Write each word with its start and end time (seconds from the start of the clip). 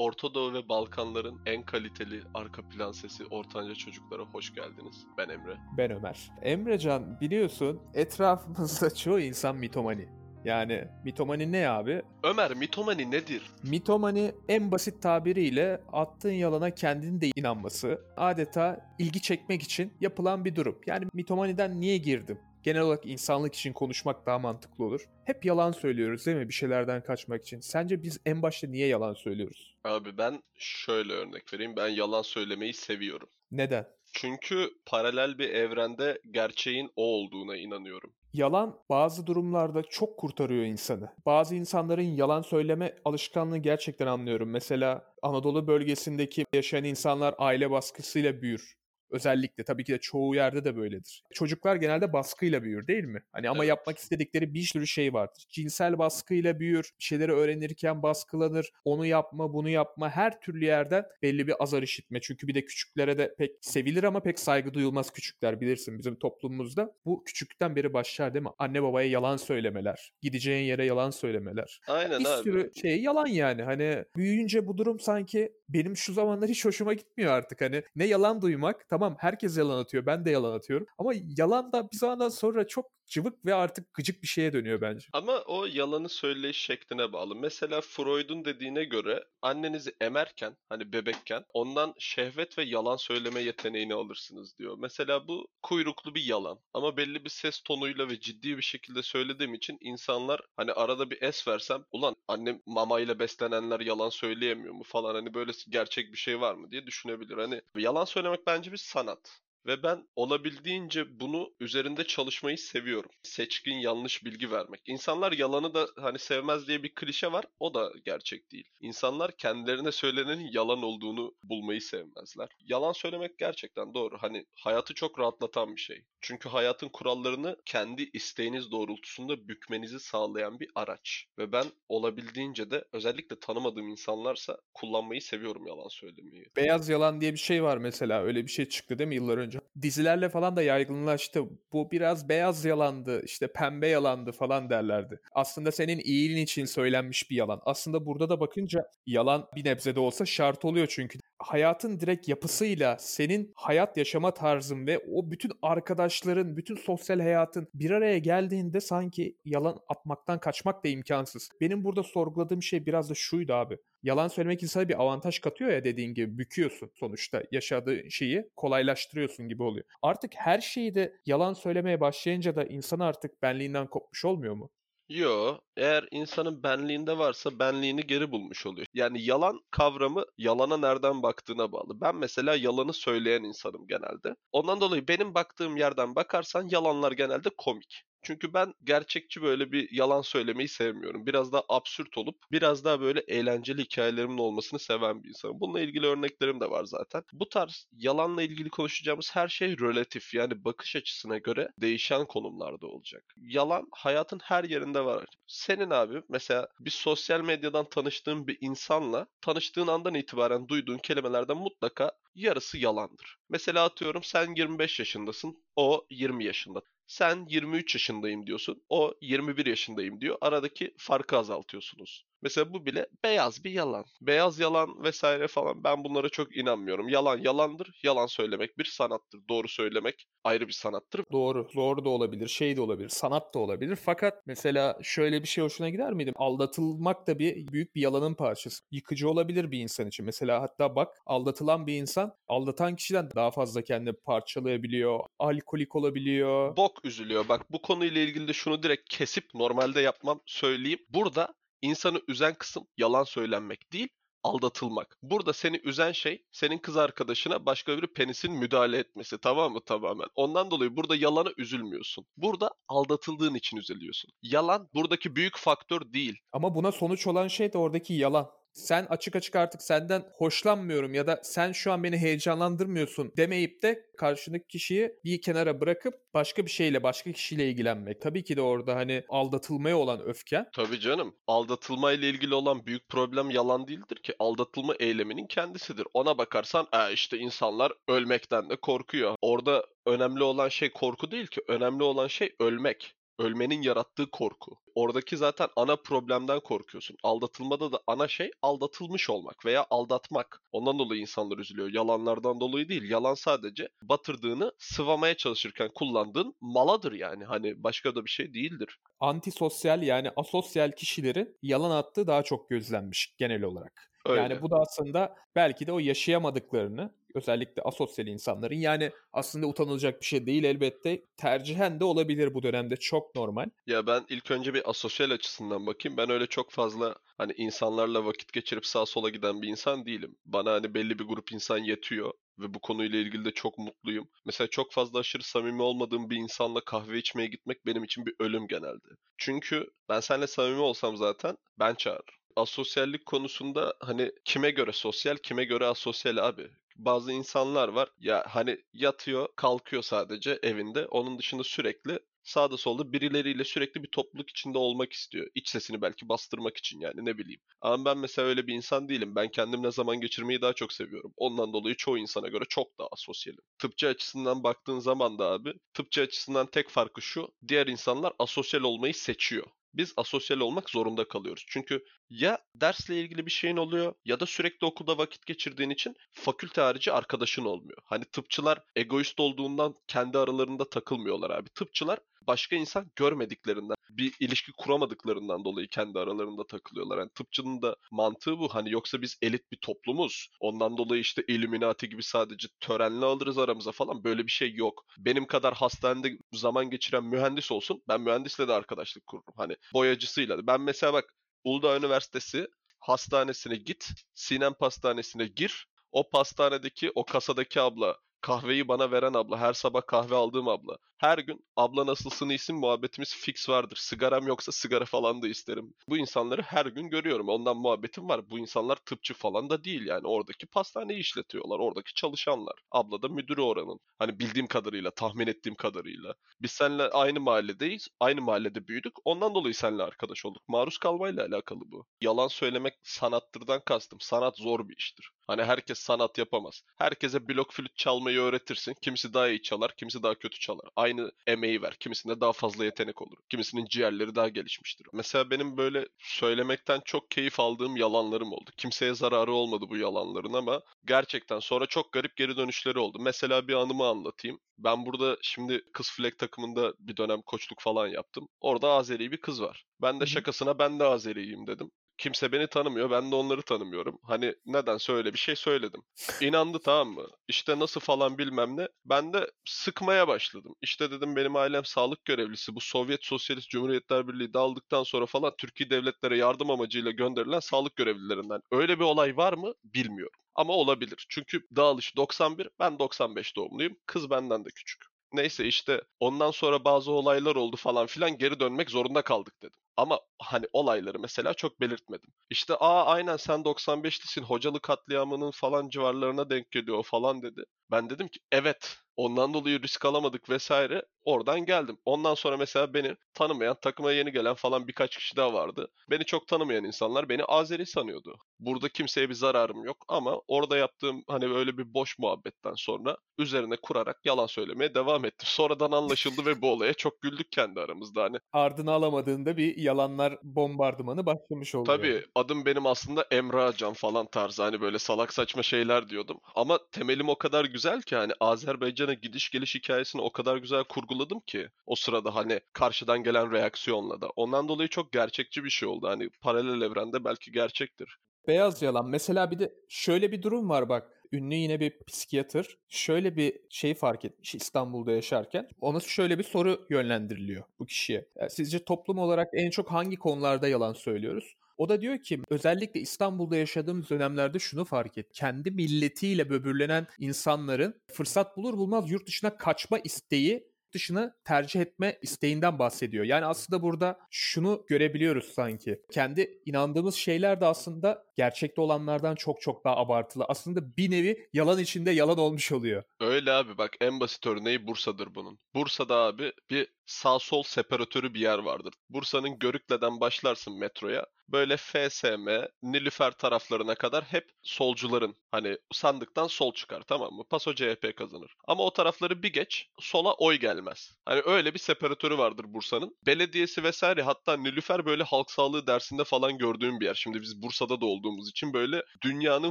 Orta 0.00 0.34
Doğu 0.34 0.52
ve 0.52 0.68
Balkanların 0.68 1.40
en 1.46 1.62
kaliteli 1.62 2.22
arka 2.34 2.62
plan 2.62 2.92
sesi 2.92 3.26
Ortanca 3.26 3.74
Çocuklara 3.74 4.22
hoş 4.22 4.54
geldiniz. 4.54 5.06
Ben 5.18 5.28
Emre. 5.28 5.56
Ben 5.76 5.90
Ömer. 5.90 6.30
Emrecan 6.42 7.20
biliyorsun 7.20 7.80
etrafımızda 7.94 8.94
çoğu 8.94 9.20
insan 9.20 9.56
mitomani. 9.56 10.08
Yani 10.44 10.84
mitomani 11.04 11.52
ne 11.52 11.68
abi? 11.68 12.02
Ömer 12.22 12.54
mitomani 12.54 13.10
nedir? 13.10 13.42
Mitomani 13.62 14.32
en 14.48 14.72
basit 14.72 15.02
tabiriyle 15.02 15.80
attığın 15.92 16.32
yalana 16.32 16.70
kendin 16.70 17.20
de 17.20 17.30
inanması, 17.36 18.00
adeta 18.16 18.94
ilgi 18.98 19.22
çekmek 19.22 19.62
için 19.62 19.92
yapılan 20.00 20.44
bir 20.44 20.56
durum. 20.56 20.78
Yani 20.86 21.06
mitomaniden 21.14 21.80
niye 21.80 21.96
girdim? 21.96 22.38
Genel 22.62 22.82
olarak 22.82 23.06
insanlık 23.06 23.54
için 23.54 23.72
konuşmak 23.72 24.26
daha 24.26 24.38
mantıklı 24.38 24.84
olur. 24.84 25.08
Hep 25.24 25.44
yalan 25.44 25.72
söylüyoruz 25.72 26.26
değil 26.26 26.36
mi 26.36 26.48
bir 26.48 26.54
şeylerden 26.54 27.02
kaçmak 27.02 27.42
için? 27.42 27.60
Sence 27.60 28.02
biz 28.02 28.20
en 28.26 28.42
başta 28.42 28.66
niye 28.66 28.86
yalan 28.86 29.14
söylüyoruz? 29.14 29.76
Abi 29.84 30.18
ben 30.18 30.42
şöyle 30.58 31.12
örnek 31.12 31.52
vereyim. 31.54 31.76
Ben 31.76 31.88
yalan 31.88 32.22
söylemeyi 32.22 32.74
seviyorum. 32.74 33.28
Neden? 33.50 33.86
Çünkü 34.12 34.68
paralel 34.86 35.38
bir 35.38 35.48
evrende 35.50 36.20
gerçeğin 36.30 36.90
o 36.96 37.02
olduğuna 37.04 37.56
inanıyorum. 37.56 38.12
Yalan 38.32 38.78
bazı 38.90 39.26
durumlarda 39.26 39.82
çok 39.82 40.18
kurtarıyor 40.18 40.64
insanı. 40.64 41.12
Bazı 41.26 41.54
insanların 41.54 42.02
yalan 42.02 42.42
söyleme 42.42 42.96
alışkanlığı 43.04 43.58
gerçekten 43.58 44.06
anlıyorum. 44.06 44.50
Mesela 44.50 45.04
Anadolu 45.22 45.66
bölgesindeki 45.66 46.44
yaşayan 46.54 46.84
insanlar 46.84 47.34
aile 47.38 47.70
baskısıyla 47.70 48.42
büyür. 48.42 48.76
Özellikle 49.10 49.64
tabii 49.64 49.84
ki 49.84 49.92
de 49.92 49.98
çoğu 49.98 50.34
yerde 50.34 50.64
de 50.64 50.76
böyledir. 50.76 51.24
Çocuklar 51.32 51.76
genelde 51.76 52.12
baskıyla 52.12 52.62
büyür 52.62 52.86
değil 52.86 53.04
mi? 53.04 53.22
Hani 53.32 53.48
ama 53.48 53.58
Evet. 53.64 53.68
yapmak 53.68 53.98
istedikleri 53.98 54.54
bir 54.54 54.62
sürü 54.62 54.86
şey 54.86 55.12
vardır. 55.12 55.44
Cinsel 55.48 55.98
baskıyla 55.98 56.60
büyür, 56.60 56.90
bir 56.98 57.04
şeyleri 57.04 57.32
öğrenirken 57.32 58.02
baskılanır, 58.02 58.72
onu 58.84 59.06
yapma, 59.06 59.52
bunu 59.52 59.68
yapma, 59.68 60.10
her 60.10 60.40
türlü 60.40 60.64
yerden 60.64 61.04
belli 61.22 61.46
bir 61.46 61.54
azar 61.62 61.82
işitme. 61.82 62.20
Çünkü 62.20 62.48
bir 62.48 62.54
de 62.54 62.64
küçüklere 62.64 63.18
de 63.18 63.34
pek 63.38 63.52
sevilir 63.60 64.04
ama 64.04 64.20
pek 64.22 64.38
saygı 64.38 64.74
duyulmaz 64.74 65.12
küçükler 65.12 65.60
bilirsin 65.60 65.98
bizim 65.98 66.16
toplumumuzda. 66.16 66.92
Bu 67.04 67.24
küçükten 67.24 67.76
beri 67.76 67.92
başlar 67.92 68.34
değil 68.34 68.42
mi? 68.44 68.50
Anne 68.58 68.82
babaya 68.82 69.08
yalan 69.08 69.36
söylemeler, 69.36 70.12
gideceğin 70.22 70.64
yere 70.64 70.84
yalan 70.84 71.10
söylemeler. 71.10 71.80
Aynen 71.88 72.20
bir 72.20 72.24
abi. 72.24 72.42
sürü 72.42 72.70
şey 72.80 73.00
yalan 73.02 73.26
yani. 73.26 73.62
Hani 73.62 74.04
büyüyünce 74.16 74.66
bu 74.66 74.78
durum 74.78 75.00
sanki 75.00 75.52
benim 75.68 75.96
şu 75.96 76.12
zamanlar 76.12 76.48
hiç 76.50 76.64
hoşuma 76.64 76.94
gitmiyor 76.94 77.32
artık. 77.32 77.60
Hani 77.60 77.82
ne 77.96 78.04
yalan 78.04 78.42
duymak. 78.42 78.88
Tamam 78.88 78.99
herkes 79.18 79.58
yalan 79.58 79.78
atıyor. 79.78 80.06
Ben 80.06 80.24
de 80.24 80.30
yalan 80.30 80.52
atıyorum. 80.52 80.86
Ama 80.98 81.12
yalan 81.36 81.72
da 81.72 81.88
bir 81.92 81.96
zamandan 81.96 82.28
sonra 82.28 82.66
çok 82.66 82.86
cıvık 83.10 83.46
ve 83.46 83.54
artık 83.54 83.94
gıcık 83.94 84.22
bir 84.22 84.28
şeye 84.28 84.52
dönüyor 84.52 84.80
bence. 84.80 85.06
Ama 85.12 85.42
o 85.46 85.66
yalanı 85.66 86.08
söyleyiş 86.08 86.56
şekline 86.56 87.12
bağlı. 87.12 87.34
Mesela 87.36 87.80
Freud'un 87.80 88.44
dediğine 88.44 88.84
göre 88.84 89.24
annenizi 89.42 89.94
emerken 90.00 90.56
hani 90.68 90.92
bebekken 90.92 91.44
ondan 91.54 91.94
şehvet 91.98 92.58
ve 92.58 92.62
yalan 92.62 92.96
söyleme 92.96 93.40
yeteneğini 93.40 93.94
alırsınız 93.94 94.58
diyor. 94.58 94.76
Mesela 94.78 95.28
bu 95.28 95.48
kuyruklu 95.62 96.14
bir 96.14 96.24
yalan 96.24 96.58
ama 96.74 96.96
belli 96.96 97.24
bir 97.24 97.30
ses 97.30 97.60
tonuyla 97.60 98.08
ve 98.08 98.20
ciddi 98.20 98.56
bir 98.56 98.62
şekilde 98.62 99.02
söylediğim 99.02 99.54
için 99.54 99.78
insanlar 99.80 100.40
hani 100.56 100.72
arada 100.72 101.10
bir 101.10 101.22
es 101.22 101.48
versem 101.48 101.84
ulan 101.92 102.16
annem 102.28 102.60
mamayla 102.66 103.18
beslenenler 103.18 103.80
yalan 103.80 104.08
söyleyemiyor 104.08 104.74
mu 104.74 104.82
falan 104.82 105.14
hani 105.14 105.34
böyle 105.34 105.52
gerçek 105.68 106.12
bir 106.12 106.18
şey 106.18 106.40
var 106.40 106.54
mı 106.54 106.70
diye 106.70 106.86
düşünebilir. 106.86 107.38
Hani 107.38 107.60
yalan 107.76 108.04
söylemek 108.04 108.46
bence 108.46 108.72
bir 108.72 108.76
sanat. 108.90 109.40
Ve 109.66 109.82
ben 109.82 110.08
olabildiğince 110.16 111.20
bunu 111.20 111.54
üzerinde 111.60 112.04
çalışmayı 112.04 112.58
seviyorum. 112.58 113.10
Seçkin 113.22 113.74
yanlış 113.74 114.24
bilgi 114.24 114.50
vermek. 114.50 114.80
İnsanlar 114.86 115.32
yalanı 115.32 115.74
da 115.74 115.88
hani 115.96 116.18
sevmez 116.18 116.68
diye 116.68 116.82
bir 116.82 116.94
klişe 116.94 117.32
var. 117.32 117.44
O 117.60 117.74
da 117.74 117.92
gerçek 118.04 118.52
değil. 118.52 118.68
İnsanlar 118.80 119.36
kendilerine 119.36 119.92
söylenenin 119.92 120.50
yalan 120.52 120.82
olduğunu 120.82 121.34
bulmayı 121.42 121.80
sevmezler. 121.80 122.48
Yalan 122.60 122.92
söylemek 122.92 123.38
gerçekten 123.38 123.94
doğru. 123.94 124.18
Hani 124.18 124.46
hayatı 124.54 124.94
çok 124.94 125.18
rahatlatan 125.18 125.76
bir 125.76 125.80
şey. 125.80 126.04
Çünkü 126.20 126.48
hayatın 126.48 126.88
kurallarını 126.88 127.56
kendi 127.66 128.10
isteğiniz 128.12 128.70
doğrultusunda 128.70 129.48
bükmenizi 129.48 130.00
sağlayan 130.00 130.60
bir 130.60 130.70
araç. 130.74 131.26
Ve 131.38 131.52
ben 131.52 131.66
olabildiğince 131.88 132.70
de 132.70 132.84
özellikle 132.92 133.40
tanımadığım 133.40 133.88
insanlarsa 133.88 134.58
kullanmayı 134.74 135.22
seviyorum 135.22 135.66
yalan 135.66 135.88
söylemeyi. 135.88 136.46
Beyaz 136.56 136.88
yalan 136.88 137.20
diye 137.20 137.32
bir 137.32 137.38
şey 137.38 137.62
var 137.62 137.76
mesela. 137.76 138.22
Öyle 138.22 138.46
bir 138.46 138.50
şey 138.50 138.68
çıktı 138.68 138.98
değil 138.98 139.08
mi 139.08 139.14
yıllar 139.14 139.38
önce? 139.38 139.49
Dizilerle 139.82 140.28
falan 140.28 140.56
da 140.56 140.62
yaygınlaştı. 140.62 141.42
Bu 141.72 141.90
biraz 141.90 142.28
beyaz 142.28 142.64
yalandı, 142.64 143.22
işte 143.24 143.52
pembe 143.52 143.88
yalandı 143.88 144.32
falan 144.32 144.70
derlerdi. 144.70 145.20
Aslında 145.32 145.72
senin 145.72 145.98
iyiliğin 145.98 146.44
için 146.44 146.64
söylenmiş 146.64 147.30
bir 147.30 147.36
yalan. 147.36 147.60
Aslında 147.64 148.06
burada 148.06 148.28
da 148.28 148.40
bakınca 148.40 148.84
yalan 149.06 149.48
bir 149.56 149.64
nebze 149.64 149.94
de 149.94 150.00
olsa 150.00 150.26
şart 150.26 150.64
oluyor 150.64 150.86
çünkü 150.90 151.18
hayatın 151.40 152.00
direkt 152.00 152.28
yapısıyla 152.28 152.96
senin 152.98 153.52
hayat 153.54 153.96
yaşama 153.96 154.34
tarzın 154.34 154.86
ve 154.86 154.98
o 154.98 155.30
bütün 155.30 155.52
arkadaşların, 155.62 156.56
bütün 156.56 156.76
sosyal 156.76 157.20
hayatın 157.20 157.68
bir 157.74 157.90
araya 157.90 158.18
geldiğinde 158.18 158.80
sanki 158.80 159.36
yalan 159.44 159.78
atmaktan 159.88 160.40
kaçmak 160.40 160.84
da 160.84 160.88
imkansız. 160.88 161.48
Benim 161.60 161.84
burada 161.84 162.02
sorguladığım 162.02 162.62
şey 162.62 162.86
biraz 162.86 163.10
da 163.10 163.14
şuydu 163.14 163.52
abi. 163.52 163.78
Yalan 164.02 164.28
söylemek 164.28 164.62
insana 164.62 164.88
bir 164.88 165.02
avantaj 165.02 165.38
katıyor 165.38 165.70
ya 165.70 165.84
dediğin 165.84 166.14
gibi 166.14 166.38
büküyorsun 166.38 166.90
sonuçta 166.94 167.42
yaşadığı 167.52 168.10
şeyi 168.10 168.50
kolaylaştırıyorsun 168.56 169.48
gibi 169.48 169.62
oluyor. 169.62 169.84
Artık 170.02 170.32
her 170.34 170.60
şeyi 170.60 170.94
de 170.94 171.20
yalan 171.26 171.52
söylemeye 171.52 172.00
başlayınca 172.00 172.56
da 172.56 172.64
insan 172.64 173.00
artık 173.00 173.42
benliğinden 173.42 173.86
kopmuş 173.86 174.24
olmuyor 174.24 174.54
mu? 174.54 174.70
Yo, 175.10 175.58
eğer 175.76 176.08
insanın 176.10 176.62
benliğinde 176.62 177.18
varsa 177.18 177.58
benliğini 177.58 178.06
geri 178.06 178.32
bulmuş 178.32 178.66
oluyor. 178.66 178.86
Yani 178.94 179.22
yalan 179.24 179.60
kavramı 179.70 180.24
yalana 180.38 180.76
nereden 180.76 181.22
baktığına 181.22 181.72
bağlı. 181.72 182.00
Ben 182.00 182.16
mesela 182.16 182.54
yalanı 182.56 182.92
söyleyen 182.92 183.42
insanım 183.44 183.86
genelde. 183.86 184.36
Ondan 184.52 184.80
dolayı 184.80 185.08
benim 185.08 185.34
baktığım 185.34 185.76
yerden 185.76 186.14
bakarsan 186.16 186.68
yalanlar 186.70 187.12
genelde 187.12 187.50
komik. 187.58 188.04
Çünkü 188.22 188.54
ben 188.54 188.74
gerçekçi 188.84 189.42
böyle 189.42 189.72
bir 189.72 189.92
yalan 189.92 190.22
söylemeyi 190.22 190.68
sevmiyorum. 190.68 191.26
Biraz 191.26 191.52
daha 191.52 191.62
absürt 191.68 192.18
olup 192.18 192.36
biraz 192.52 192.84
daha 192.84 193.00
böyle 193.00 193.20
eğlenceli 193.20 193.82
hikayelerimin 193.82 194.38
olmasını 194.38 194.80
seven 194.80 195.24
bir 195.24 195.28
insanım. 195.28 195.60
Bununla 195.60 195.80
ilgili 195.80 196.06
örneklerim 196.06 196.60
de 196.60 196.70
var 196.70 196.84
zaten. 196.84 197.22
Bu 197.32 197.48
tarz 197.48 197.86
yalanla 197.92 198.42
ilgili 198.42 198.68
konuşacağımız 198.70 199.30
her 199.36 199.48
şey 199.48 199.78
relatif 199.78 200.34
yani 200.34 200.64
bakış 200.64 200.96
açısına 200.96 201.38
göre 201.38 201.68
değişen 201.78 202.24
konumlarda 202.26 202.86
olacak. 202.86 203.34
Yalan 203.36 203.88
hayatın 203.92 204.40
her 204.42 204.64
yerinde 204.64 205.04
var. 205.04 205.24
Senin 205.46 205.90
abi 205.90 206.22
mesela 206.28 206.68
bir 206.80 206.90
sosyal 206.90 207.40
medyadan 207.40 207.88
tanıştığın 207.90 208.46
bir 208.46 208.58
insanla 208.60 209.26
tanıştığın 209.40 209.86
andan 209.86 210.14
itibaren 210.14 210.68
duyduğun 210.68 210.98
kelimelerden 210.98 211.56
mutlaka 211.56 212.12
yarısı 212.34 212.78
yalandır. 212.78 213.36
Mesela 213.48 213.84
atıyorum 213.84 214.22
sen 214.22 214.54
25 214.54 214.98
yaşındasın, 214.98 215.64
o 215.76 216.06
20 216.10 216.44
yaşında. 216.44 216.82
Sen 217.10 217.46
23 217.48 217.94
yaşındayım 217.94 218.46
diyorsun. 218.46 218.82
O 218.88 219.14
21 219.20 219.66
yaşındayım 219.66 220.20
diyor. 220.20 220.38
Aradaki 220.40 220.94
farkı 220.98 221.36
azaltıyorsunuz. 221.38 222.26
Mesela 222.42 222.72
bu 222.72 222.86
bile 222.86 223.06
beyaz 223.24 223.64
bir 223.64 223.70
yalan. 223.70 224.04
Beyaz 224.20 224.58
yalan 224.58 225.02
vesaire 225.02 225.48
falan 225.48 225.84
ben 225.84 226.04
bunlara 226.04 226.28
çok 226.28 226.56
inanmıyorum. 226.56 227.08
Yalan 227.08 227.38
yalandır. 227.38 228.00
Yalan 228.04 228.26
söylemek 228.26 228.78
bir 228.78 228.84
sanattır. 228.84 229.40
Doğru 229.48 229.68
söylemek 229.68 230.26
ayrı 230.44 230.68
bir 230.68 230.72
sanattır. 230.72 231.24
Doğru. 231.32 231.68
Doğru 231.74 232.04
da 232.04 232.08
olabilir. 232.08 232.48
Şey 232.48 232.76
de 232.76 232.80
olabilir. 232.80 233.08
Sanat 233.08 233.54
da 233.54 233.58
olabilir. 233.58 233.96
Fakat 233.96 234.46
mesela 234.46 234.98
şöyle 235.02 235.42
bir 235.42 235.48
şey 235.48 235.64
hoşuna 235.64 235.88
gider 235.90 236.12
miydi? 236.12 236.32
Aldatılmak 236.36 237.26
da 237.26 237.38
bir 237.38 237.68
büyük 237.68 237.94
bir 237.94 238.00
yalanın 238.00 238.34
parçası. 238.34 238.84
Yıkıcı 238.90 239.30
olabilir 239.30 239.70
bir 239.70 239.78
insan 239.78 240.06
için. 240.06 240.26
Mesela 240.26 240.62
hatta 240.62 240.96
bak 240.96 241.08
aldatılan 241.26 241.86
bir 241.86 241.94
insan 241.94 242.34
aldatan 242.48 242.96
kişiden 242.96 243.30
daha 243.34 243.50
fazla 243.50 243.82
kendini 243.82 244.12
parçalayabiliyor. 244.12 245.20
Alkolik 245.38 245.96
olabiliyor. 245.96 246.76
Bok 246.76 247.04
üzülüyor. 247.04 247.48
Bak 247.48 247.72
bu 247.72 247.82
konuyla 247.82 248.20
ilgili 248.20 248.48
de 248.48 248.52
şunu 248.52 248.82
direkt 248.82 249.08
kesip 249.08 249.44
normalde 249.54 250.00
yapmam 250.00 250.40
söyleyeyim. 250.46 250.98
Burada 251.08 251.54
insanı 251.82 252.22
üzen 252.28 252.54
kısım 252.54 252.86
yalan 252.96 253.24
söylenmek 253.24 253.92
değil, 253.92 254.08
aldatılmak. 254.42 255.18
Burada 255.22 255.52
seni 255.52 255.76
üzen 255.76 256.12
şey 256.12 256.44
senin 256.52 256.78
kız 256.78 256.96
arkadaşına 256.96 257.66
başka 257.66 258.02
bir 258.02 258.06
penisin 258.06 258.52
müdahale 258.52 258.98
etmesi 258.98 259.38
tamam 259.38 259.72
mı 259.72 259.80
tamamen. 259.86 260.26
Ondan 260.34 260.70
dolayı 260.70 260.96
burada 260.96 261.16
yalana 261.16 261.50
üzülmüyorsun. 261.56 262.26
Burada 262.36 262.70
aldatıldığın 262.88 263.54
için 263.54 263.76
üzülüyorsun. 263.76 264.30
Yalan 264.42 264.88
buradaki 264.94 265.36
büyük 265.36 265.56
faktör 265.56 266.00
değil. 266.12 266.38
Ama 266.52 266.74
buna 266.74 266.92
sonuç 266.92 267.26
olan 267.26 267.48
şey 267.48 267.72
de 267.72 267.78
oradaki 267.78 268.14
yalan. 268.14 268.50
Sen 268.72 269.06
açık 269.10 269.36
açık 269.36 269.56
artık 269.56 269.82
senden 269.82 270.24
hoşlanmıyorum 270.34 271.14
ya 271.14 271.26
da 271.26 271.40
sen 271.42 271.72
şu 271.72 271.92
an 271.92 272.04
beni 272.04 272.18
heyecanlandırmıyorsun 272.18 273.32
demeyip 273.36 273.82
de 273.82 274.06
karşındaki 274.16 274.66
kişiyi 274.68 275.12
bir 275.24 275.42
kenara 275.42 275.80
bırakıp 275.80 276.14
başka 276.34 276.66
bir 276.66 276.70
şeyle, 276.70 277.02
başka 277.02 277.32
kişiyle 277.32 277.68
ilgilenmek. 277.70 278.20
Tabii 278.22 278.44
ki 278.44 278.56
de 278.56 278.60
orada 278.60 278.96
hani 278.96 279.24
aldatılmaya 279.28 279.98
olan 279.98 280.22
öfken. 280.22 280.68
Tabii 280.72 281.00
canım. 281.00 281.34
Aldatılma 281.46 282.12
ile 282.12 282.28
ilgili 282.28 282.54
olan 282.54 282.86
büyük 282.86 283.08
problem 283.08 283.50
yalan 283.50 283.88
değildir 283.88 284.16
ki. 284.16 284.34
Aldatılma 284.38 284.94
eyleminin 285.00 285.46
kendisidir. 285.46 286.06
Ona 286.14 286.38
bakarsan 286.38 286.86
e 286.92 287.12
işte 287.12 287.38
insanlar 287.38 287.92
ölmekten 288.08 288.70
de 288.70 288.76
korkuyor. 288.76 289.34
Orada 289.42 289.86
önemli 290.06 290.42
olan 290.42 290.68
şey 290.68 290.92
korku 290.92 291.30
değil 291.30 291.46
ki. 291.46 291.60
Önemli 291.68 292.02
olan 292.02 292.26
şey 292.26 292.54
ölmek. 292.60 293.14
Ölmenin 293.40 293.82
yarattığı 293.82 294.30
korku. 294.30 294.76
Oradaki 294.94 295.36
zaten 295.36 295.68
ana 295.76 295.96
problemden 295.96 296.60
korkuyorsun. 296.60 297.16
Aldatılmada 297.22 297.92
da 297.92 298.00
ana 298.06 298.28
şey 298.28 298.50
aldatılmış 298.62 299.30
olmak 299.30 299.66
veya 299.66 299.86
aldatmak. 299.90 300.62
Ondan 300.72 300.98
dolayı 300.98 301.20
insanlar 301.20 301.58
üzülüyor. 301.58 301.92
Yalanlardan 301.92 302.60
dolayı 302.60 302.88
değil. 302.88 303.10
Yalan 303.10 303.34
sadece 303.34 303.88
batırdığını 304.02 304.72
sıvamaya 304.78 305.36
çalışırken 305.36 305.90
kullandığın 305.94 306.54
maladır 306.60 307.12
yani. 307.12 307.44
Hani 307.44 307.82
başka 307.82 308.14
da 308.14 308.24
bir 308.24 308.30
şey 308.30 308.54
değildir. 308.54 308.98
Antisosyal 309.20 310.02
yani 310.02 310.30
asosyal 310.36 310.92
kişilerin 310.92 311.58
yalan 311.62 311.90
attığı 311.90 312.26
daha 312.26 312.42
çok 312.42 312.70
gözlenmiş 312.70 313.34
genel 313.38 313.62
olarak. 313.62 314.09
Öyle. 314.26 314.40
Yani 314.40 314.62
bu 314.62 314.70
da 314.70 314.76
aslında 314.76 315.36
belki 315.56 315.86
de 315.86 315.92
o 315.92 315.98
yaşayamadıklarını 315.98 317.14
özellikle 317.34 317.82
asosyal 317.82 318.26
insanların 318.26 318.74
yani 318.74 319.10
aslında 319.32 319.66
utanılacak 319.66 320.20
bir 320.20 320.26
şey 320.26 320.46
değil 320.46 320.64
elbette 320.64 321.24
tercihen 321.36 322.00
de 322.00 322.04
olabilir 322.04 322.54
bu 322.54 322.62
dönemde 322.62 322.96
çok 322.96 323.34
normal. 323.34 323.70
Ya 323.86 324.06
ben 324.06 324.24
ilk 324.28 324.50
önce 324.50 324.74
bir 324.74 324.90
asosyal 324.90 325.30
açısından 325.30 325.86
bakayım. 325.86 326.16
Ben 326.16 326.30
öyle 326.30 326.46
çok 326.46 326.70
fazla 326.70 327.14
hani 327.38 327.52
insanlarla 327.52 328.24
vakit 328.24 328.52
geçirip 328.52 328.86
sağa 328.86 329.06
sola 329.06 329.30
giden 329.30 329.62
bir 329.62 329.68
insan 329.68 330.06
değilim. 330.06 330.36
Bana 330.44 330.72
hani 330.72 330.94
belli 330.94 331.18
bir 331.18 331.24
grup 331.24 331.52
insan 331.52 331.78
yetiyor 331.78 332.32
ve 332.58 332.74
bu 332.74 332.80
konuyla 332.80 333.18
ilgili 333.18 333.44
de 333.44 333.50
çok 333.50 333.78
mutluyum. 333.78 334.28
Mesela 334.46 334.68
çok 334.68 334.92
fazla 334.92 335.18
aşırı 335.18 335.42
samimi 335.42 335.82
olmadığım 335.82 336.30
bir 336.30 336.36
insanla 336.36 336.80
kahve 336.84 337.18
içmeye 337.18 337.46
gitmek 337.46 337.86
benim 337.86 338.04
için 338.04 338.26
bir 338.26 338.34
ölüm 338.40 338.66
genelde. 338.68 339.08
Çünkü 339.38 339.86
ben 340.08 340.20
seninle 340.20 340.46
samimi 340.46 340.80
olsam 340.80 341.16
zaten 341.16 341.56
ben 341.78 341.94
çağırırım 341.94 342.39
asosyallik 342.56 343.26
konusunda 343.26 343.94
hani 344.00 344.32
kime 344.44 344.70
göre 344.70 344.92
sosyal, 344.92 345.36
kime 345.36 345.64
göre 345.64 345.86
asosyal 345.86 346.36
abi. 346.36 346.70
Bazı 346.96 347.32
insanlar 347.32 347.88
var 347.88 348.08
ya 348.18 348.44
hani 348.48 348.78
yatıyor, 348.92 349.48
kalkıyor 349.56 350.02
sadece 350.02 350.58
evinde. 350.62 351.06
Onun 351.06 351.38
dışında 351.38 351.64
sürekli 351.64 352.18
sağda 352.42 352.76
solda 352.76 353.12
birileriyle 353.12 353.64
sürekli 353.64 354.02
bir 354.02 354.08
topluluk 354.08 354.50
içinde 354.50 354.78
olmak 354.78 355.12
istiyor. 355.12 355.46
İç 355.54 355.68
sesini 355.68 356.02
belki 356.02 356.28
bastırmak 356.28 356.76
için 356.76 357.00
yani 357.00 357.24
ne 357.24 357.38
bileyim. 357.38 357.60
Ama 357.80 358.04
ben 358.04 358.18
mesela 358.18 358.48
öyle 358.48 358.66
bir 358.66 358.74
insan 358.74 359.08
değilim. 359.08 359.34
Ben 359.36 359.48
kendimle 359.48 359.90
zaman 359.90 360.20
geçirmeyi 360.20 360.60
daha 360.62 360.72
çok 360.72 360.92
seviyorum. 360.92 361.32
Ondan 361.36 361.72
dolayı 361.72 361.94
çoğu 361.96 362.18
insana 362.18 362.48
göre 362.48 362.64
çok 362.68 362.98
daha 362.98 363.08
asosyalim. 363.12 363.62
Tıpçı 363.78 364.08
açısından 364.08 364.64
baktığın 364.64 364.98
zaman 364.98 365.38
da 365.38 365.46
abi 365.46 365.74
tıpçı 365.94 366.22
açısından 366.22 366.66
tek 366.66 366.88
farkı 366.88 367.22
şu. 367.22 367.48
Diğer 367.68 367.86
insanlar 367.86 368.32
asosyal 368.38 368.82
olmayı 368.82 369.14
seçiyor 369.14 369.66
biz 369.94 370.14
asosyal 370.16 370.60
olmak 370.60 370.90
zorunda 370.90 371.28
kalıyoruz. 371.28 371.64
Çünkü 371.68 372.04
ya 372.30 372.58
dersle 372.74 373.20
ilgili 373.20 373.46
bir 373.46 373.50
şeyin 373.50 373.76
oluyor 373.76 374.14
ya 374.24 374.40
da 374.40 374.46
sürekli 374.46 374.86
okulda 374.86 375.18
vakit 375.18 375.46
geçirdiğin 375.46 375.90
için 375.90 376.16
fakülte 376.32 376.80
harici 376.80 377.12
arkadaşın 377.12 377.64
olmuyor. 377.64 377.98
Hani 378.04 378.24
tıpçılar 378.24 378.78
egoist 378.96 379.40
olduğundan 379.40 379.94
kendi 380.06 380.38
aralarında 380.38 380.90
takılmıyorlar 380.90 381.50
abi. 381.50 381.68
Tıpçılar 381.68 382.18
başka 382.46 382.76
insan 382.76 383.10
görmediklerinden, 383.16 383.96
bir 384.10 384.34
ilişki 384.40 384.72
kuramadıklarından 384.72 385.64
dolayı 385.64 385.88
kendi 385.88 386.18
aralarında 386.18 386.66
takılıyorlar. 386.66 387.18
Yani 387.18 387.30
tıpçının 387.34 387.82
da 387.82 387.96
mantığı 388.10 388.58
bu. 388.58 388.74
Hani 388.74 388.90
yoksa 388.90 389.22
biz 389.22 389.38
elit 389.42 389.72
bir 389.72 389.76
toplumuz. 389.76 390.48
Ondan 390.60 390.96
dolayı 390.96 391.20
işte 391.20 391.44
Illuminati 391.48 392.08
gibi 392.08 392.22
sadece 392.22 392.68
törenli 392.80 393.24
alırız 393.24 393.58
aramıza 393.58 393.92
falan. 393.92 394.24
Böyle 394.24 394.46
bir 394.46 394.52
şey 394.52 394.74
yok. 394.74 395.04
Benim 395.18 395.46
kadar 395.46 395.74
hastanede 395.74 396.38
zaman 396.52 396.90
geçiren 396.90 397.24
mühendis 397.24 397.72
olsun. 397.72 398.02
Ben 398.08 398.20
mühendisle 398.20 398.68
de 398.68 398.72
arkadaşlık 398.72 399.26
kururum. 399.26 399.54
Hani 399.56 399.76
boyacısıyla. 399.94 400.66
Ben 400.66 400.80
mesela 400.80 401.12
bak 401.12 401.34
Uludağ 401.64 401.96
Üniversitesi 401.96 402.68
hastanesine 402.98 403.76
git. 403.76 404.10
Sinem 404.34 404.74
Pastanesi'ne 404.74 405.46
gir. 405.46 405.86
O 406.12 406.30
pastanedeki 406.30 407.12
o 407.14 407.24
kasadaki 407.24 407.80
abla 407.80 408.16
kahveyi 408.40 408.88
bana 408.88 409.10
veren 409.10 409.34
abla, 409.34 409.58
her 409.58 409.72
sabah 409.72 410.02
kahve 410.06 410.34
aldığım 410.34 410.68
abla. 410.68 410.98
Her 411.20 411.38
gün 411.38 411.64
abla 411.76 412.06
nasılsın 412.06 412.48
isim 412.48 412.76
muhabbetimiz 412.76 413.34
fix 413.36 413.68
vardır. 413.68 413.96
Sigaram 413.96 414.46
yoksa 414.46 414.72
sigara 414.72 415.04
falan 415.04 415.42
da 415.42 415.48
isterim. 415.48 415.94
Bu 416.08 416.16
insanları 416.16 416.62
her 416.62 416.86
gün 416.86 417.10
görüyorum. 417.10 417.48
Ondan 417.48 417.76
muhabbetim 417.76 418.28
var. 418.28 418.50
Bu 418.50 418.58
insanlar 418.58 418.96
tıpçı 418.96 419.34
falan 419.34 419.70
da 419.70 419.84
değil 419.84 420.06
yani. 420.06 420.26
Oradaki 420.26 420.66
pastaneyi 420.66 421.20
işletiyorlar. 421.20 421.78
Oradaki 421.78 422.14
çalışanlar. 422.14 422.74
Abla 422.90 423.22
da 423.22 423.28
müdürü 423.28 423.60
oranın. 423.60 424.00
Hani 424.18 424.38
bildiğim 424.38 424.66
kadarıyla, 424.66 425.10
tahmin 425.10 425.46
ettiğim 425.46 425.74
kadarıyla. 425.74 426.34
Biz 426.62 426.70
seninle 426.70 427.02
aynı 427.02 427.40
mahalledeyiz. 427.40 428.08
Aynı 428.20 428.40
mahallede 428.40 428.88
büyüdük. 428.88 429.12
Ondan 429.24 429.54
dolayı 429.54 429.74
seninle 429.74 430.02
arkadaş 430.02 430.44
olduk. 430.46 430.62
Maruz 430.68 430.98
kalmayla 430.98 431.46
alakalı 431.46 431.80
bu. 431.86 432.06
Yalan 432.20 432.48
söylemek 432.48 432.94
sanattırdan 433.02 433.80
kastım. 433.84 434.20
Sanat 434.20 434.56
zor 434.58 434.88
bir 434.88 434.96
iştir. 434.96 435.30
Hani 435.46 435.64
herkes 435.64 435.98
sanat 435.98 436.38
yapamaz. 436.38 436.82
Herkese 436.96 437.48
blok 437.48 437.72
flüt 437.72 437.96
çalmayı 437.96 438.38
öğretirsin. 438.40 438.94
Kimisi 439.02 439.34
daha 439.34 439.48
iyi 439.48 439.62
çalar, 439.62 439.94
kimisi 439.96 440.22
daha 440.22 440.34
kötü 440.34 440.58
çalar. 440.58 440.88
Aynı 440.96 441.09
emeği 441.46 441.82
ver. 441.82 441.96
Kimisinde 442.00 442.40
daha 442.40 442.52
fazla 442.52 442.84
yetenek 442.84 443.22
olur. 443.22 443.36
Kimisinin 443.48 443.86
ciğerleri 443.86 444.34
daha 444.34 444.48
gelişmiştir. 444.48 445.06
Mesela 445.12 445.50
benim 445.50 445.76
böyle 445.76 446.06
söylemekten 446.18 447.00
çok 447.04 447.30
keyif 447.30 447.60
aldığım 447.60 447.96
yalanlarım 447.96 448.52
oldu. 448.52 448.70
Kimseye 448.76 449.14
zararı 449.14 449.52
olmadı 449.52 449.84
bu 449.88 449.96
yalanların 449.96 450.52
ama 450.52 450.80
gerçekten 451.06 451.60
sonra 451.60 451.86
çok 451.86 452.12
garip 452.12 452.36
geri 452.36 452.56
dönüşleri 452.56 452.98
oldu. 452.98 453.18
Mesela 453.20 453.68
bir 453.68 453.74
anımı 453.74 454.06
anlatayım. 454.06 454.60
Ben 454.78 455.06
burada 455.06 455.36
şimdi 455.42 455.82
kız 455.92 456.10
flag 456.10 456.38
takımında 456.38 456.94
bir 456.98 457.16
dönem 457.16 457.42
koçluk 457.42 457.80
falan 457.80 458.06
yaptım. 458.06 458.48
Orada 458.60 458.88
Azeri 458.88 459.32
bir 459.32 459.40
kız 459.40 459.62
var. 459.62 459.84
Ben 460.02 460.20
de 460.20 460.26
şakasına 460.26 460.78
ben 460.78 461.00
de 461.00 461.04
Azeriyim 461.04 461.66
dedim. 461.66 461.90
Kimse 462.20 462.52
beni 462.52 462.66
tanımıyor. 462.66 463.10
Ben 463.10 463.30
de 463.30 463.34
onları 463.34 463.62
tanımıyorum. 463.62 464.18
Hani 464.22 464.54
nedense 464.66 465.12
öyle 465.12 465.32
bir 465.32 465.38
şey 465.38 465.56
söyledim. 465.56 466.02
İnandı 466.40 466.78
tamam 466.84 467.08
mı? 467.08 467.26
İşte 467.48 467.78
nasıl 467.78 468.00
falan 468.00 468.38
bilmem 468.38 468.76
ne. 468.76 468.88
Ben 469.04 469.32
de 469.32 469.50
sıkmaya 469.64 470.28
başladım. 470.28 470.74
İşte 470.82 471.10
dedim 471.10 471.36
benim 471.36 471.56
ailem 471.56 471.84
sağlık 471.84 472.24
görevlisi. 472.24 472.74
Bu 472.74 472.80
Sovyet 472.80 473.24
Sosyalist 473.24 473.70
Cumhuriyetler 473.70 474.28
Birliği 474.28 474.54
dağıldıktan 474.54 475.02
sonra 475.02 475.26
falan 475.26 475.52
Türkiye 475.58 475.90
devletlere 475.90 476.36
yardım 476.36 476.70
amacıyla 476.70 477.10
gönderilen 477.10 477.60
sağlık 477.60 477.96
görevlilerinden. 477.96 478.60
Öyle 478.70 478.98
bir 478.98 479.04
olay 479.04 479.36
var 479.36 479.52
mı? 479.52 479.72
Bilmiyorum. 479.84 480.40
Ama 480.54 480.72
olabilir. 480.72 481.26
Çünkü 481.28 481.66
dağılış 481.76 482.16
91, 482.16 482.68
ben 482.80 482.98
95 482.98 483.56
doğumluyum. 483.56 483.96
Kız 484.06 484.30
benden 484.30 484.64
de 484.64 484.68
küçük. 484.74 485.09
Neyse 485.32 485.64
işte 485.66 486.02
ondan 486.20 486.50
sonra 486.50 486.84
bazı 486.84 487.12
olaylar 487.12 487.56
oldu 487.56 487.76
falan 487.76 488.06
filan 488.06 488.38
geri 488.38 488.60
dönmek 488.60 488.90
zorunda 488.90 489.22
kaldık 489.22 489.62
dedim. 489.62 489.78
Ama 489.96 490.20
hani 490.38 490.66
olayları 490.72 491.18
mesela 491.18 491.54
çok 491.54 491.80
belirtmedim. 491.80 492.32
İşte 492.50 492.74
aa 492.76 493.04
aynen 493.06 493.36
sen 493.36 493.64
95'lisin 493.64 494.42
hocalı 494.42 494.80
katliamının 494.80 495.50
falan 495.50 495.88
civarlarına 495.88 496.50
denk 496.50 496.70
geliyor 496.70 497.02
falan 497.02 497.42
dedi. 497.42 497.64
Ben 497.90 498.10
dedim 498.10 498.28
ki 498.28 498.40
evet 498.52 498.96
ondan 499.16 499.54
dolayı 499.54 499.82
risk 499.82 500.04
alamadık 500.04 500.50
vesaire 500.50 501.02
oradan 501.24 501.64
geldim. 501.64 501.98
Ondan 502.04 502.34
sonra 502.34 502.56
mesela 502.56 502.94
beni 502.94 503.16
tanımayan 503.34 503.76
takıma 503.82 504.12
yeni 504.12 504.32
gelen 504.32 504.54
falan 504.54 504.88
birkaç 504.88 505.16
kişi 505.16 505.36
daha 505.36 505.52
vardı. 505.52 505.88
Beni 506.10 506.24
çok 506.24 506.48
tanımayan 506.48 506.84
insanlar 506.84 507.28
beni 507.28 507.44
Azeri 507.44 507.86
sanıyordu. 507.86 508.36
Burada 508.60 508.88
kimseye 508.88 509.28
bir 509.28 509.34
zararım 509.34 509.84
yok 509.84 510.04
ama 510.08 510.40
orada 510.48 510.76
yaptığım 510.76 511.24
hani 511.28 511.50
böyle 511.50 511.78
bir 511.78 511.94
boş 511.94 512.18
muhabbetten 512.18 512.74
sonra 512.76 513.16
üzerine 513.38 513.76
kurarak 513.76 514.26
yalan 514.26 514.46
söylemeye 514.46 514.94
devam 514.94 515.24
ettim. 515.24 515.46
Sonradan 515.46 515.92
anlaşıldı 515.92 516.46
ve 516.46 516.62
bu 516.62 516.72
olaya 516.72 516.94
çok 516.94 517.22
güldük 517.22 517.52
kendi 517.52 517.80
aramızda 517.80 518.22
hani. 518.22 518.36
Ardını 518.52 518.92
alamadığında 518.92 519.56
bir 519.56 519.76
yalanlar 519.76 520.38
bombardımanı 520.42 521.26
başlamış 521.26 521.74
oldu. 521.74 521.86
Tabii 521.86 522.24
adım 522.34 522.66
benim 522.66 522.86
aslında 522.86 523.26
Emre 523.30 523.72
Can 523.76 523.92
falan 523.92 524.26
tarzı 524.26 524.62
hani 524.62 524.80
böyle 524.80 524.98
salak 524.98 525.32
saçma 525.32 525.62
şeyler 525.62 526.08
diyordum. 526.08 526.40
Ama 526.54 526.78
temelim 526.92 527.28
o 527.28 527.38
kadar 527.38 527.64
güzel 527.64 528.02
ki 528.02 528.16
hani 528.16 528.32
Azerbaycan'a 528.40 529.14
gidiş 529.14 529.50
geliş 529.50 529.74
hikayesini 529.74 530.22
o 530.22 530.32
kadar 530.32 530.56
güzel 530.56 530.84
kurguladım 531.10 531.40
ki 531.40 531.68
o 531.86 531.94
sırada 531.94 532.34
hani 532.34 532.60
karşıdan 532.72 533.22
gelen 533.22 533.52
reaksiyonla 533.52 534.20
da. 534.20 534.28
Ondan 534.36 534.68
dolayı 534.68 534.88
çok 534.88 535.12
gerçekçi 535.12 535.64
bir 535.64 535.70
şey 535.70 535.88
oldu. 535.88 536.08
Hani 536.08 536.30
paralel 536.40 536.82
evrende 536.82 537.24
belki 537.24 537.52
gerçektir. 537.52 538.18
Beyaz 538.46 538.82
yalan. 538.82 539.08
Mesela 539.08 539.50
bir 539.50 539.58
de 539.58 539.74
şöyle 539.88 540.32
bir 540.32 540.42
durum 540.42 540.68
var 540.68 540.88
bak. 540.88 541.08
Ünlü 541.32 541.54
yine 541.54 541.80
bir 541.80 541.98
psikiyatır 542.06 542.78
şöyle 542.88 543.36
bir 543.36 543.60
şey 543.70 543.94
fark 543.94 544.24
etmiş 544.24 544.54
İstanbul'da 544.54 545.12
yaşarken. 545.12 545.68
Ona 545.80 546.00
şöyle 546.00 546.38
bir 546.38 546.44
soru 546.44 546.86
yönlendiriliyor 546.90 547.64
bu 547.78 547.86
kişiye. 547.86 548.28
Yani 548.40 548.50
sizce 548.50 548.84
toplum 548.84 549.18
olarak 549.18 549.48
en 549.52 549.70
çok 549.70 549.92
hangi 549.92 550.16
konularda 550.16 550.68
yalan 550.68 550.92
söylüyoruz? 550.92 551.54
O 551.80 551.88
da 551.88 552.00
diyor 552.00 552.18
ki 552.18 552.40
özellikle 552.50 553.00
İstanbul'da 553.00 553.56
yaşadığımız 553.56 554.10
dönemlerde 554.10 554.58
şunu 554.58 554.84
fark 554.84 555.18
et. 555.18 555.26
Kendi 555.32 555.70
milletiyle 555.70 556.50
böbürlenen 556.50 557.06
insanların 557.18 558.00
fırsat 558.12 558.56
bulur 558.56 558.78
bulmaz 558.78 559.10
yurt 559.10 559.26
dışına 559.26 559.56
kaçma 559.56 559.98
isteği 559.98 560.69
dışını 560.92 561.34
tercih 561.44 561.80
etme 561.80 562.18
isteğinden 562.22 562.78
bahsediyor. 562.78 563.24
Yani 563.24 563.44
aslında 563.46 563.82
burada 563.82 564.18
şunu 564.30 564.84
görebiliyoruz 564.88 565.44
sanki. 565.44 566.02
Kendi 566.12 566.60
inandığımız 566.66 567.14
şeyler 567.14 567.60
de 567.60 567.66
aslında 567.66 568.24
gerçekte 568.36 568.80
olanlardan 568.80 569.34
çok 569.34 569.60
çok 569.60 569.84
daha 569.84 569.96
abartılı. 569.96 570.44
Aslında 570.48 570.96
bir 570.96 571.10
nevi 571.10 571.48
yalan 571.52 571.78
içinde 571.78 572.10
yalan 572.10 572.38
olmuş 572.38 572.72
oluyor. 572.72 573.02
Öyle 573.20 573.52
abi 573.52 573.78
bak 573.78 573.96
en 574.00 574.20
basit 574.20 574.46
örneği 574.46 574.86
Bursa'dır 574.86 575.34
bunun. 575.34 575.58
Bursa'da 575.74 576.16
abi 576.16 576.52
bir 576.70 576.88
sağ 577.06 577.38
sol 577.38 577.62
separatörü 577.62 578.34
bir 578.34 578.40
yer 578.40 578.58
vardır. 578.58 578.94
Bursa'nın 579.10 579.58
Görükle'den 579.58 580.20
başlarsın 580.20 580.78
metroya. 580.78 581.26
Böyle 581.52 581.76
FSM, 581.76 582.48
Nilüfer 582.82 583.30
taraflarına 583.30 583.94
kadar 583.94 584.24
hep 584.24 584.50
solcuların 584.62 585.36
hani 585.50 585.78
sandıktan 585.92 586.46
sol 586.46 586.74
çıkar 586.74 587.02
tamam 587.02 587.32
mı? 587.34 587.44
Paso 587.50 587.74
CHP 587.74 588.16
kazanır. 588.16 588.54
Ama 588.68 588.84
o 588.84 588.92
tarafları 588.92 589.42
bir 589.42 589.52
geç 589.52 589.86
sola 589.98 590.34
oy 590.34 590.56
gelmez. 590.56 591.12
Hani 591.24 591.42
öyle 591.44 591.74
bir 591.74 591.78
separatörü 591.78 592.38
vardır 592.38 592.64
Bursa'nın. 592.68 593.16
Belediyesi 593.26 593.82
vesaire 593.82 594.22
hatta 594.22 594.56
Nilüfer 594.56 595.06
böyle 595.06 595.22
halk 595.22 595.50
sağlığı 595.50 595.86
dersinde 595.86 596.24
falan 596.24 596.58
gördüğüm 596.58 597.00
bir 597.00 597.04
yer. 597.06 597.14
Şimdi 597.14 597.42
biz 597.42 597.62
Bursa'da 597.62 598.00
da 598.00 598.06
olduğumuz 598.06 598.50
için 598.50 598.72
böyle 598.72 599.02
dünyanın 599.22 599.70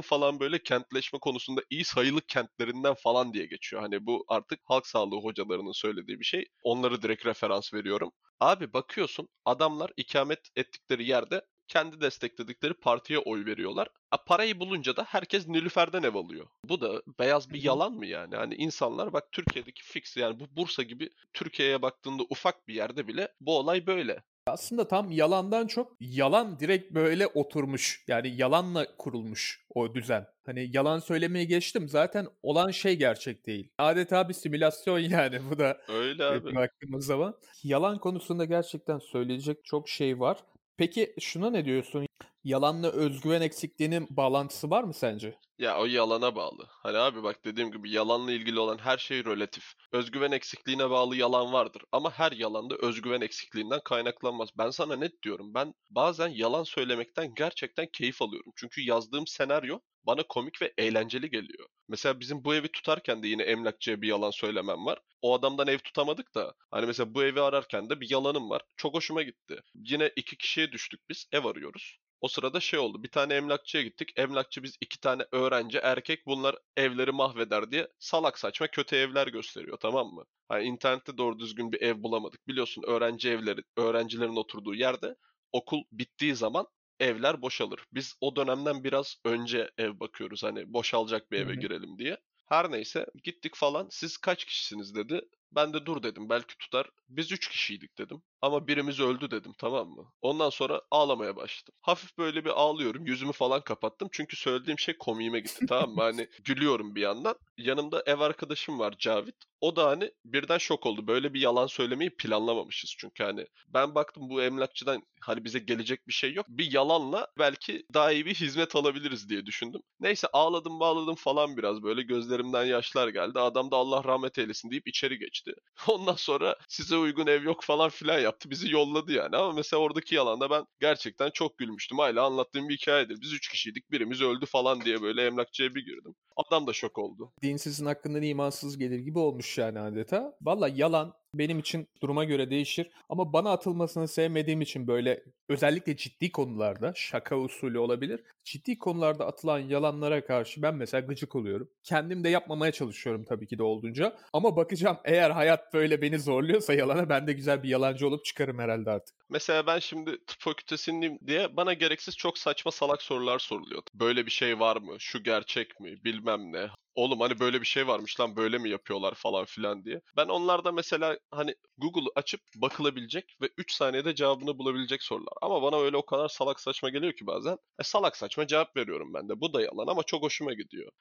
falan 0.00 0.40
böyle 0.40 0.62
kentleşme 0.62 1.18
konusunda 1.18 1.62
iyi 1.70 1.84
sayılı 1.84 2.20
kentlerinden 2.20 2.94
falan 2.94 3.32
diye 3.34 3.46
geçiyor. 3.46 3.82
Hani 3.82 4.06
bu 4.06 4.24
artık 4.28 4.60
halk 4.64 4.86
sağlığı 4.86 5.16
hocalarının 5.16 5.72
söylediği 5.72 6.20
bir 6.20 6.24
şey. 6.24 6.44
Onları 6.62 7.02
direkt 7.02 7.26
referans 7.26 7.74
veriyorum. 7.74 8.12
Abi 8.40 8.72
bakıyorsun 8.72 9.28
adamlar 9.44 9.92
ikamet 9.96 10.48
ettikleri 10.56 11.08
yerde 11.08 11.42
kendi 11.68 12.00
destekledikleri 12.00 12.74
partiye 12.74 13.18
oy 13.18 13.46
veriyorlar. 13.46 13.88
A, 14.10 14.24
parayı 14.24 14.60
bulunca 14.60 14.96
da 14.96 15.04
herkes 15.04 15.48
Nilüfer'den 15.48 16.02
ev 16.02 16.14
alıyor. 16.14 16.46
Bu 16.64 16.80
da 16.80 17.02
beyaz 17.18 17.52
bir 17.52 17.62
yalan 17.62 17.92
mı 17.92 18.06
yani? 18.06 18.36
Hani 18.36 18.54
insanlar 18.54 19.12
bak 19.12 19.32
Türkiye'deki 19.32 19.82
fix 19.84 20.16
yani 20.16 20.40
bu 20.40 20.56
Bursa 20.56 20.82
gibi 20.82 21.10
Türkiye'ye 21.32 21.82
baktığında 21.82 22.22
ufak 22.30 22.68
bir 22.68 22.74
yerde 22.74 23.08
bile 23.08 23.28
bu 23.40 23.58
olay 23.58 23.86
böyle. 23.86 24.22
Aslında 24.50 24.88
tam 24.88 25.10
yalandan 25.10 25.66
çok 25.66 25.96
yalan 26.00 26.60
direkt 26.60 26.94
böyle 26.94 27.26
oturmuş. 27.26 28.04
Yani 28.08 28.36
yalanla 28.36 28.96
kurulmuş 28.96 29.66
o 29.74 29.94
düzen. 29.94 30.26
Hani 30.46 30.70
yalan 30.72 30.98
söylemeye 30.98 31.44
geçtim 31.44 31.88
zaten 31.88 32.26
olan 32.42 32.70
şey 32.70 32.96
gerçek 32.96 33.46
değil. 33.46 33.72
Adeta 33.78 34.28
bir 34.28 34.34
simülasyon 34.34 34.98
yani 34.98 35.38
bu 35.50 35.58
da. 35.58 35.78
Öyle 35.88 36.24
abi. 36.24 36.54
Baktığımız 36.54 37.06
zaman. 37.06 37.34
Yalan 37.62 37.98
konusunda 37.98 38.44
gerçekten 38.44 38.98
söyleyecek 38.98 39.64
çok 39.64 39.88
şey 39.88 40.20
var. 40.20 40.38
Peki 40.76 41.14
şuna 41.20 41.50
ne 41.50 41.64
diyorsun? 41.64 42.06
Yalanla 42.44 42.90
özgüven 42.90 43.40
eksikliğinin 43.40 44.06
bağlantısı 44.10 44.70
var 44.70 44.84
mı 44.84 44.94
sence? 44.94 45.38
Ya 45.58 45.80
o 45.80 45.86
yalana 45.86 46.36
bağlı. 46.36 46.66
Hani 46.68 46.98
abi 46.98 47.22
bak 47.22 47.44
dediğim 47.44 47.72
gibi 47.72 47.90
yalanla 47.90 48.32
ilgili 48.32 48.58
olan 48.58 48.78
her 48.78 48.98
şey 48.98 49.24
relatif. 49.24 49.64
Özgüven 49.92 50.32
eksikliğine 50.32 50.90
bağlı 50.90 51.16
yalan 51.16 51.52
vardır. 51.52 51.82
Ama 51.92 52.10
her 52.10 52.32
yalan 52.32 52.70
da 52.70 52.76
özgüven 52.76 53.20
eksikliğinden 53.20 53.80
kaynaklanmaz. 53.84 54.48
Ben 54.58 54.70
sana 54.70 54.96
net 54.96 55.22
diyorum. 55.22 55.54
Ben 55.54 55.74
bazen 55.90 56.28
yalan 56.28 56.62
söylemekten 56.62 57.34
gerçekten 57.34 57.86
keyif 57.92 58.22
alıyorum. 58.22 58.52
Çünkü 58.56 58.80
yazdığım 58.80 59.26
senaryo 59.26 59.78
bana 60.04 60.22
komik 60.28 60.62
ve 60.62 60.72
eğlenceli 60.78 61.30
geliyor. 61.30 61.68
Mesela 61.88 62.20
bizim 62.20 62.44
bu 62.44 62.54
evi 62.54 62.68
tutarken 62.72 63.22
de 63.22 63.28
yine 63.28 63.42
emlakçıya 63.42 64.02
bir 64.02 64.08
yalan 64.08 64.30
söylemem 64.30 64.86
var. 64.86 64.98
O 65.22 65.34
adamdan 65.34 65.68
ev 65.68 65.78
tutamadık 65.78 66.34
da 66.34 66.54
hani 66.70 66.86
mesela 66.86 67.14
bu 67.14 67.24
evi 67.24 67.40
ararken 67.40 67.90
de 67.90 68.00
bir 68.00 68.10
yalanım 68.10 68.50
var. 68.50 68.62
Çok 68.76 68.94
hoşuma 68.94 69.22
gitti. 69.22 69.60
Yine 69.74 70.10
iki 70.16 70.36
kişiye 70.36 70.72
düştük 70.72 71.00
biz. 71.08 71.26
Ev 71.32 71.44
arıyoruz. 71.44 71.98
O 72.20 72.28
sırada 72.28 72.60
şey 72.60 72.78
oldu. 72.78 73.02
Bir 73.02 73.10
tane 73.10 73.34
emlakçıya 73.34 73.82
gittik. 73.82 74.12
Emlakçı 74.16 74.62
biz 74.62 74.76
iki 74.80 75.00
tane 75.00 75.22
öğrenci 75.32 75.78
erkek 75.78 76.26
bunlar 76.26 76.56
evleri 76.76 77.12
mahveder 77.12 77.70
diye 77.70 77.88
salak 77.98 78.38
saçma 78.38 78.66
kötü 78.66 78.96
evler 78.96 79.26
gösteriyor 79.26 79.78
tamam 79.80 80.06
mı? 80.14 80.24
Hani 80.48 80.64
internette 80.64 81.18
doğru 81.18 81.38
düzgün 81.38 81.72
bir 81.72 81.80
ev 81.82 82.02
bulamadık. 82.02 82.48
Biliyorsun 82.48 82.82
öğrenci 82.86 83.30
evleri, 83.30 83.60
öğrencilerin 83.76 84.36
oturduğu 84.36 84.74
yerde 84.74 85.16
okul 85.52 85.82
bittiği 85.92 86.34
zaman 86.34 86.66
evler 87.00 87.42
boşalır. 87.42 87.80
Biz 87.92 88.16
o 88.20 88.36
dönemden 88.36 88.84
biraz 88.84 89.16
önce 89.24 89.70
ev 89.78 90.00
bakıyoruz 90.00 90.42
hani 90.42 90.72
boşalacak 90.72 91.30
bir 91.30 91.38
eve 91.38 91.54
girelim 91.54 91.98
diye. 91.98 92.16
Her 92.46 92.70
neyse 92.70 93.06
gittik 93.24 93.56
falan. 93.56 93.88
Siz 93.90 94.16
kaç 94.16 94.44
kişisiniz 94.44 94.94
dedi. 94.94 95.20
Ben 95.52 95.72
de 95.72 95.86
dur 95.86 96.02
dedim 96.02 96.28
belki 96.28 96.58
tutar. 96.58 96.90
Biz 97.08 97.32
üç 97.32 97.48
kişiydik 97.48 97.98
dedim. 97.98 98.22
Ama 98.42 98.68
birimiz 98.68 99.00
öldü 99.00 99.30
dedim 99.30 99.52
tamam 99.58 99.88
mı? 99.88 100.12
Ondan 100.22 100.50
sonra 100.50 100.80
ağlamaya 100.90 101.36
başladım. 101.36 101.74
Hafif 101.80 102.18
böyle 102.18 102.44
bir 102.44 102.50
ağlıyorum. 102.50 103.06
Yüzümü 103.06 103.32
falan 103.32 103.60
kapattım. 103.64 104.08
Çünkü 104.12 104.36
söylediğim 104.36 104.78
şey 104.78 104.98
komiğime 104.98 105.40
gitti 105.40 105.66
tamam 105.68 105.90
mı? 105.90 106.02
Hani 106.02 106.28
gülüyorum 106.44 106.94
bir 106.94 107.00
yandan. 107.00 107.34
Yanımda 107.58 108.02
ev 108.06 108.20
arkadaşım 108.20 108.78
var 108.78 108.94
Cavit. 108.98 109.34
O 109.60 109.76
da 109.76 109.86
hani 109.86 110.10
birden 110.24 110.58
şok 110.58 110.86
oldu. 110.86 111.06
Böyle 111.06 111.34
bir 111.34 111.40
yalan 111.40 111.66
söylemeyi 111.66 112.16
planlamamışız 112.16 112.94
çünkü 112.98 113.24
hani. 113.24 113.46
Ben 113.68 113.94
baktım 113.94 114.30
bu 114.30 114.42
emlakçıdan 114.42 115.02
hani 115.20 115.44
bize 115.44 115.58
gelecek 115.58 116.08
bir 116.08 116.12
şey 116.12 116.32
yok. 116.32 116.46
Bir 116.48 116.72
yalanla 116.72 117.26
belki 117.38 117.86
daha 117.94 118.12
iyi 118.12 118.26
bir 118.26 118.34
hizmet 118.34 118.76
alabiliriz 118.76 119.28
diye 119.28 119.46
düşündüm. 119.46 119.80
Neyse 120.00 120.28
ağladım 120.32 120.80
bağladım 120.80 121.14
falan 121.14 121.56
biraz 121.56 121.82
böyle 121.82 122.02
gözlerimden 122.02 122.64
yaşlar 122.64 123.08
geldi. 123.08 123.40
Adam 123.40 123.70
da 123.70 123.76
Allah 123.76 124.04
rahmet 124.04 124.38
eylesin 124.38 124.70
deyip 124.70 124.88
içeri 124.88 125.18
geçti. 125.18 125.52
Ondan 125.88 126.14
sonra 126.14 126.56
size 126.68 126.96
uygun 126.96 127.26
ev 127.26 127.42
yok 127.42 127.62
falan 127.64 127.88
filan 127.88 128.20
yaptı. 128.30 128.50
Bizi 128.50 128.70
yolladı 128.72 129.12
yani. 129.12 129.36
Ama 129.36 129.52
mesela 129.52 129.80
oradaki 129.80 130.14
yalanda 130.14 130.50
ben 130.50 130.64
gerçekten 130.80 131.30
çok 131.30 131.58
gülmüştüm. 131.58 131.98
Hala 131.98 132.24
anlattığım 132.24 132.68
bir 132.68 132.76
hikayedir. 132.76 133.20
Biz 133.20 133.32
üç 133.32 133.48
kişiydik. 133.48 133.90
Birimiz 133.90 134.22
öldü 134.22 134.46
falan 134.46 134.80
diye 134.80 135.02
böyle 135.02 135.26
emlakçıya 135.26 135.74
bir 135.74 135.84
girdim. 135.84 136.14
Adam 136.36 136.66
da 136.66 136.72
şok 136.72 136.98
oldu. 136.98 137.32
Dinsizin 137.42 137.86
hakkından 137.86 138.22
imansız 138.22 138.78
gelir 138.78 138.98
gibi 138.98 139.18
olmuş 139.18 139.58
yani 139.58 139.80
adeta. 139.80 140.36
Valla 140.42 140.68
yalan 140.68 141.14
benim 141.34 141.58
için 141.58 141.88
duruma 142.02 142.24
göre 142.24 142.50
değişir. 142.50 142.90
Ama 143.08 143.32
bana 143.32 143.52
atılmasını 143.52 144.08
sevmediğim 144.08 144.60
için 144.60 144.86
böyle 144.86 145.24
özellikle 145.48 145.96
ciddi 145.96 146.32
konularda 146.32 146.92
şaka 146.96 147.38
usulü 147.38 147.78
olabilir. 147.78 148.20
Ciddi 148.44 148.78
konularda 148.78 149.26
atılan 149.26 149.58
yalanlara 149.58 150.24
karşı 150.24 150.62
ben 150.62 150.74
mesela 150.74 151.00
gıcık 151.00 151.36
oluyorum. 151.36 151.70
Kendim 151.82 152.24
de 152.24 152.28
yapmamaya 152.28 152.72
çalışıyorum 152.72 153.24
tabii 153.24 153.46
ki 153.46 153.58
de 153.58 153.62
olduğunca. 153.62 154.16
Ama 154.32 154.56
bakacağım 154.56 154.98
eğer 155.04 155.30
hayat 155.30 155.74
böyle 155.74 156.02
beni 156.02 156.18
zorluyorsa 156.18 156.74
yalana 156.74 157.08
ben 157.08 157.26
de 157.26 157.32
güzel 157.32 157.62
bir 157.62 157.68
yalancı 157.68 158.06
olup 158.06 158.24
çıkarım 158.24 158.58
herhalde 158.58 158.90
artık. 158.90 159.16
Mesela 159.28 159.66
ben 159.66 159.78
şimdi 159.78 160.10
tıp 160.26 160.40
fakültesindeyim 160.40 161.18
diye 161.26 161.56
bana 161.56 161.72
gereksiz 161.72 162.16
çok 162.16 162.38
saçma 162.38 162.70
salak 162.70 163.02
sorular 163.02 163.38
soruluyor. 163.38 163.82
Böyle 163.94 164.26
bir 164.26 164.30
şey 164.30 164.60
var 164.60 164.76
mı? 164.76 164.96
Şu 164.98 165.22
gerçek 165.22 165.80
mi? 165.80 166.04
Bilmem 166.04 166.52
ne. 166.52 166.68
Oğlum 167.00 167.20
hani 167.20 167.40
böyle 167.40 167.60
bir 167.60 167.66
şey 167.66 167.86
varmış 167.86 168.20
lan 168.20 168.36
böyle 168.36 168.58
mi 168.58 168.70
yapıyorlar 168.70 169.14
falan 169.14 169.44
filan 169.44 169.84
diye. 169.84 170.00
Ben 170.16 170.26
onlarda 170.26 170.72
mesela 170.72 171.18
hani 171.30 171.54
Google 171.78 172.10
açıp 172.16 172.40
bakılabilecek 172.56 173.36
ve 173.42 173.48
3 173.58 173.72
saniyede 173.72 174.14
cevabını 174.14 174.58
bulabilecek 174.58 175.02
sorular. 175.02 175.32
Ama 175.42 175.62
bana 175.62 175.80
öyle 175.80 175.96
o 175.96 176.06
kadar 176.06 176.28
salak 176.28 176.60
saçma 176.60 176.88
geliyor 176.88 177.12
ki 177.12 177.26
bazen. 177.26 177.58
E 177.78 177.82
salak 177.82 178.16
saçma 178.16 178.46
cevap 178.46 178.76
veriyorum 178.76 179.14
ben 179.14 179.28
de. 179.28 179.40
Bu 179.40 179.52
da 179.52 179.62
yalan 179.62 179.86
ama 179.86 180.02
çok 180.02 180.22
hoşuma 180.22 180.52
gidiyor. 180.52 180.92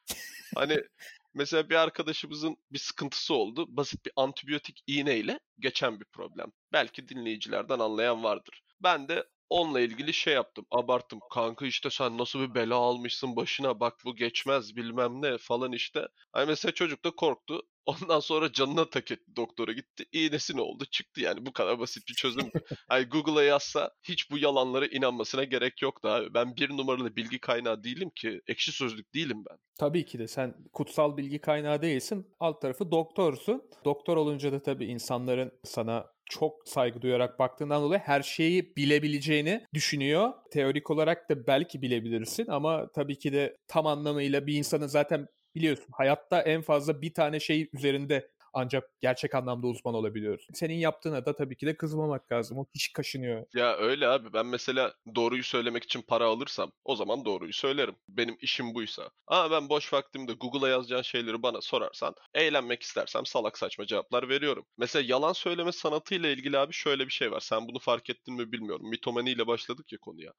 Hani 0.55 0.83
mesela 1.33 1.69
bir 1.69 1.75
arkadaşımızın 1.75 2.57
bir 2.71 2.79
sıkıntısı 2.79 3.33
oldu. 3.33 3.65
Basit 3.69 4.05
bir 4.05 4.11
antibiyotik 4.15 4.83
iğneyle 4.87 5.39
geçen 5.59 5.99
bir 5.99 6.05
problem. 6.05 6.51
Belki 6.73 7.07
dinleyicilerden 7.09 7.79
anlayan 7.79 8.23
vardır. 8.23 8.63
Ben 8.83 9.07
de 9.07 9.25
onunla 9.49 9.79
ilgili 9.81 10.13
şey 10.13 10.33
yaptım. 10.33 10.65
Abarttım. 10.71 11.19
Kanka 11.33 11.65
işte 11.65 11.89
sen 11.89 12.17
nasıl 12.17 12.39
bir 12.39 12.55
bela 12.55 12.75
almışsın 12.75 13.35
başına 13.35 13.79
bak 13.79 13.93
bu 14.05 14.15
geçmez 14.15 14.75
bilmem 14.75 15.21
ne 15.21 15.37
falan 15.37 15.71
işte. 15.71 16.07
Hani 16.31 16.45
mesela 16.47 16.71
çocuk 16.71 17.05
da 17.05 17.11
korktu. 17.11 17.61
Ondan 17.89 18.19
sonra 18.19 18.51
canına 18.51 18.89
tak 18.89 19.11
etti 19.11 19.35
doktora 19.35 19.71
gitti. 19.71 20.05
İğnesi 20.11 20.57
ne 20.57 20.61
oldu? 20.61 20.85
Çıktı 20.91 21.21
yani 21.21 21.45
bu 21.45 21.53
kadar 21.53 21.79
basit 21.79 22.07
bir 22.09 22.13
çözüm. 22.13 22.51
hani 22.87 23.05
Google'a 23.05 23.43
yazsa 23.43 23.91
hiç 24.03 24.31
bu 24.31 24.37
yalanlara 24.37 24.85
inanmasına 24.85 25.43
gerek 25.43 25.81
yoktu 25.81 26.07
abi. 26.07 26.33
Ben 26.33 26.55
bir 26.55 26.69
numaralı 26.69 27.15
bilgi 27.15 27.39
kaynağı 27.39 27.83
değilim 27.83 28.09
ki. 28.15 28.41
Ekşi 28.47 28.71
sözlük 28.71 29.13
değilim 29.13 29.43
ben. 29.49 29.57
Tabii 29.79 30.05
ki 30.05 30.19
de 30.19 30.27
sen 30.27 30.55
kutsal 30.73 31.17
bilgi 31.17 31.39
kaynağı 31.39 31.81
değilsin. 31.81 32.27
Alt 32.39 32.61
tarafı 32.61 32.91
doktorsun. 32.91 33.63
Doktor 33.85 34.17
olunca 34.17 34.51
da 34.51 34.59
tabii 34.59 34.85
insanların 34.85 35.51
sana 35.63 36.05
çok 36.29 36.67
saygı 36.69 37.01
duyarak 37.01 37.39
baktığından 37.39 37.83
dolayı 37.83 38.01
her 38.05 38.21
şeyi 38.21 38.75
bilebileceğini 38.75 39.65
düşünüyor. 39.73 40.33
Teorik 40.51 40.91
olarak 40.91 41.29
da 41.29 41.47
belki 41.47 41.81
bilebilirsin 41.81 42.47
ama 42.47 42.87
tabii 42.95 43.17
ki 43.17 43.33
de 43.33 43.57
tam 43.67 43.87
anlamıyla 43.87 44.47
bir 44.47 44.53
insanın 44.53 44.87
zaten 44.87 45.27
biliyorsun 45.55 45.87
hayatta 45.91 46.41
en 46.41 46.61
fazla 46.61 47.01
bir 47.01 47.13
tane 47.13 47.39
şey 47.39 47.69
üzerinde 47.73 48.29
ancak 48.53 49.01
gerçek 49.01 49.35
anlamda 49.35 49.67
uzman 49.67 49.93
olabiliyoruz. 49.93 50.47
Senin 50.53 50.73
yaptığına 50.73 51.25
da 51.25 51.35
tabii 51.35 51.57
ki 51.57 51.65
de 51.65 51.77
kızmamak 51.77 52.31
lazım. 52.31 52.57
O 52.57 52.65
kişi 52.65 52.93
kaşınıyor. 52.93 53.45
Ya 53.53 53.77
öyle 53.77 54.07
abi. 54.07 54.33
Ben 54.33 54.45
mesela 54.45 54.93
doğruyu 55.15 55.43
söylemek 55.43 55.83
için 55.83 56.01
para 56.01 56.25
alırsam 56.25 56.71
o 56.85 56.95
zaman 56.95 57.25
doğruyu 57.25 57.53
söylerim. 57.53 57.95
Benim 58.09 58.37
işim 58.41 58.73
buysa. 58.73 59.09
Ama 59.27 59.51
ben 59.51 59.69
boş 59.69 59.93
vaktimde 59.93 60.33
Google'a 60.33 60.69
yazacağın 60.69 61.01
şeyleri 61.01 61.43
bana 61.43 61.61
sorarsan 61.61 62.15
eğlenmek 62.33 62.83
istersem 62.83 63.25
salak 63.25 63.57
saçma 63.57 63.85
cevaplar 63.85 64.29
veriyorum. 64.29 64.65
Mesela 64.77 65.05
yalan 65.07 65.33
söyleme 65.33 65.71
sanatıyla 65.71 66.29
ilgili 66.29 66.57
abi 66.57 66.73
şöyle 66.73 67.05
bir 67.05 67.11
şey 67.13 67.31
var. 67.31 67.39
Sen 67.39 67.67
bunu 67.67 67.79
fark 67.79 68.09
ettin 68.09 68.33
mi 68.33 68.51
bilmiyorum. 68.51 68.89
Mitomani 68.89 69.31
ile 69.31 69.47
başladık 69.47 69.91
ya 69.91 69.97
konuya. 70.01 70.33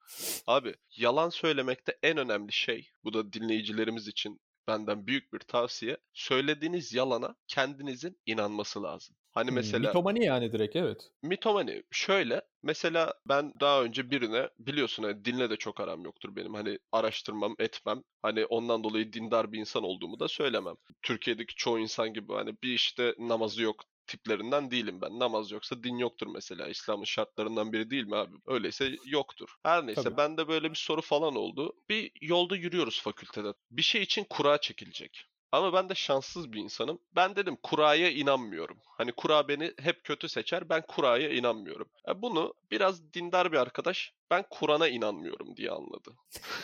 Abi 0.47 0.75
yalan 0.97 1.29
söylemekte 1.29 1.97
en 2.03 2.17
önemli 2.17 2.51
şey 2.51 2.89
bu 3.03 3.13
da 3.13 3.33
dinleyicilerimiz 3.33 4.07
için 4.07 4.39
benden 4.67 5.07
büyük 5.07 5.33
bir 5.33 5.39
tavsiye. 5.39 5.97
Söylediğiniz 6.13 6.93
yalana 6.93 7.35
kendinizin 7.47 8.17
inanması 8.25 8.83
lazım. 8.83 9.15
Hani 9.31 9.51
mesela 9.51 9.87
mitomani 9.87 10.25
yani 10.25 10.51
direkt 10.51 10.75
evet. 10.75 11.11
mitomani 11.23 11.83
şöyle 11.91 12.41
mesela 12.63 13.13
ben 13.25 13.53
daha 13.59 13.83
önce 13.83 14.11
birine 14.11 14.49
biliyorsun 14.59 15.03
hani 15.03 15.25
dinle 15.25 15.49
de 15.49 15.57
çok 15.57 15.79
aram 15.79 16.03
yoktur 16.03 16.35
benim. 16.35 16.53
Hani 16.53 16.79
araştırmam 16.91 17.55
etmem. 17.59 18.03
Hani 18.21 18.45
ondan 18.45 18.83
dolayı 18.83 19.13
dindar 19.13 19.51
bir 19.51 19.59
insan 19.59 19.83
olduğumu 19.83 20.19
da 20.19 20.27
söylemem. 20.27 20.75
Türkiye'deki 21.01 21.55
çoğu 21.55 21.79
insan 21.79 22.13
gibi 22.13 22.33
hani 22.33 22.55
bir 22.63 22.73
işte 22.73 23.15
namazı 23.19 23.61
yok 23.61 23.83
tiplerinden 24.11 24.71
değilim 24.71 25.01
ben. 25.01 25.19
Namaz 25.19 25.51
yoksa 25.51 25.83
din 25.83 25.97
yoktur 25.97 26.27
mesela. 26.27 26.67
İslam'ın 26.67 27.03
şartlarından 27.03 27.73
biri 27.73 27.89
değil 27.89 28.03
mi 28.03 28.15
abi? 28.15 28.35
Öyleyse 28.47 28.95
yoktur. 29.05 29.49
Her 29.63 29.87
neyse 29.87 30.01
Tabii. 30.03 30.17
bende 30.17 30.47
böyle 30.47 30.69
bir 30.69 30.75
soru 30.75 31.01
falan 31.01 31.35
oldu. 31.35 31.73
Bir 31.89 32.11
yolda 32.21 32.55
yürüyoruz 32.55 33.01
fakültede. 33.01 33.53
Bir 33.71 33.81
şey 33.81 34.01
için 34.01 34.23
kura 34.23 34.57
çekilecek. 34.57 35.25
Ama 35.51 35.73
ben 35.73 35.89
de 35.89 35.95
şanssız 35.95 36.53
bir 36.53 36.59
insanım. 36.59 36.99
Ben 37.15 37.35
dedim 37.35 37.57
kuraya 37.63 38.11
inanmıyorum. 38.11 38.77
Hani 38.97 39.11
kura 39.11 39.47
beni 39.47 39.73
hep 39.79 40.03
kötü 40.03 40.29
seçer. 40.29 40.69
Ben 40.69 40.83
kuraya 40.87 41.29
inanmıyorum. 41.29 41.89
E 42.07 42.21
bunu 42.21 42.53
biraz 42.71 43.13
dindar 43.13 43.51
bir 43.51 43.57
arkadaş 43.57 44.13
ben 44.31 44.45
Kur'an'a 44.49 44.87
inanmıyorum 44.87 45.57
diye 45.57 45.71
anladı. 45.71 46.15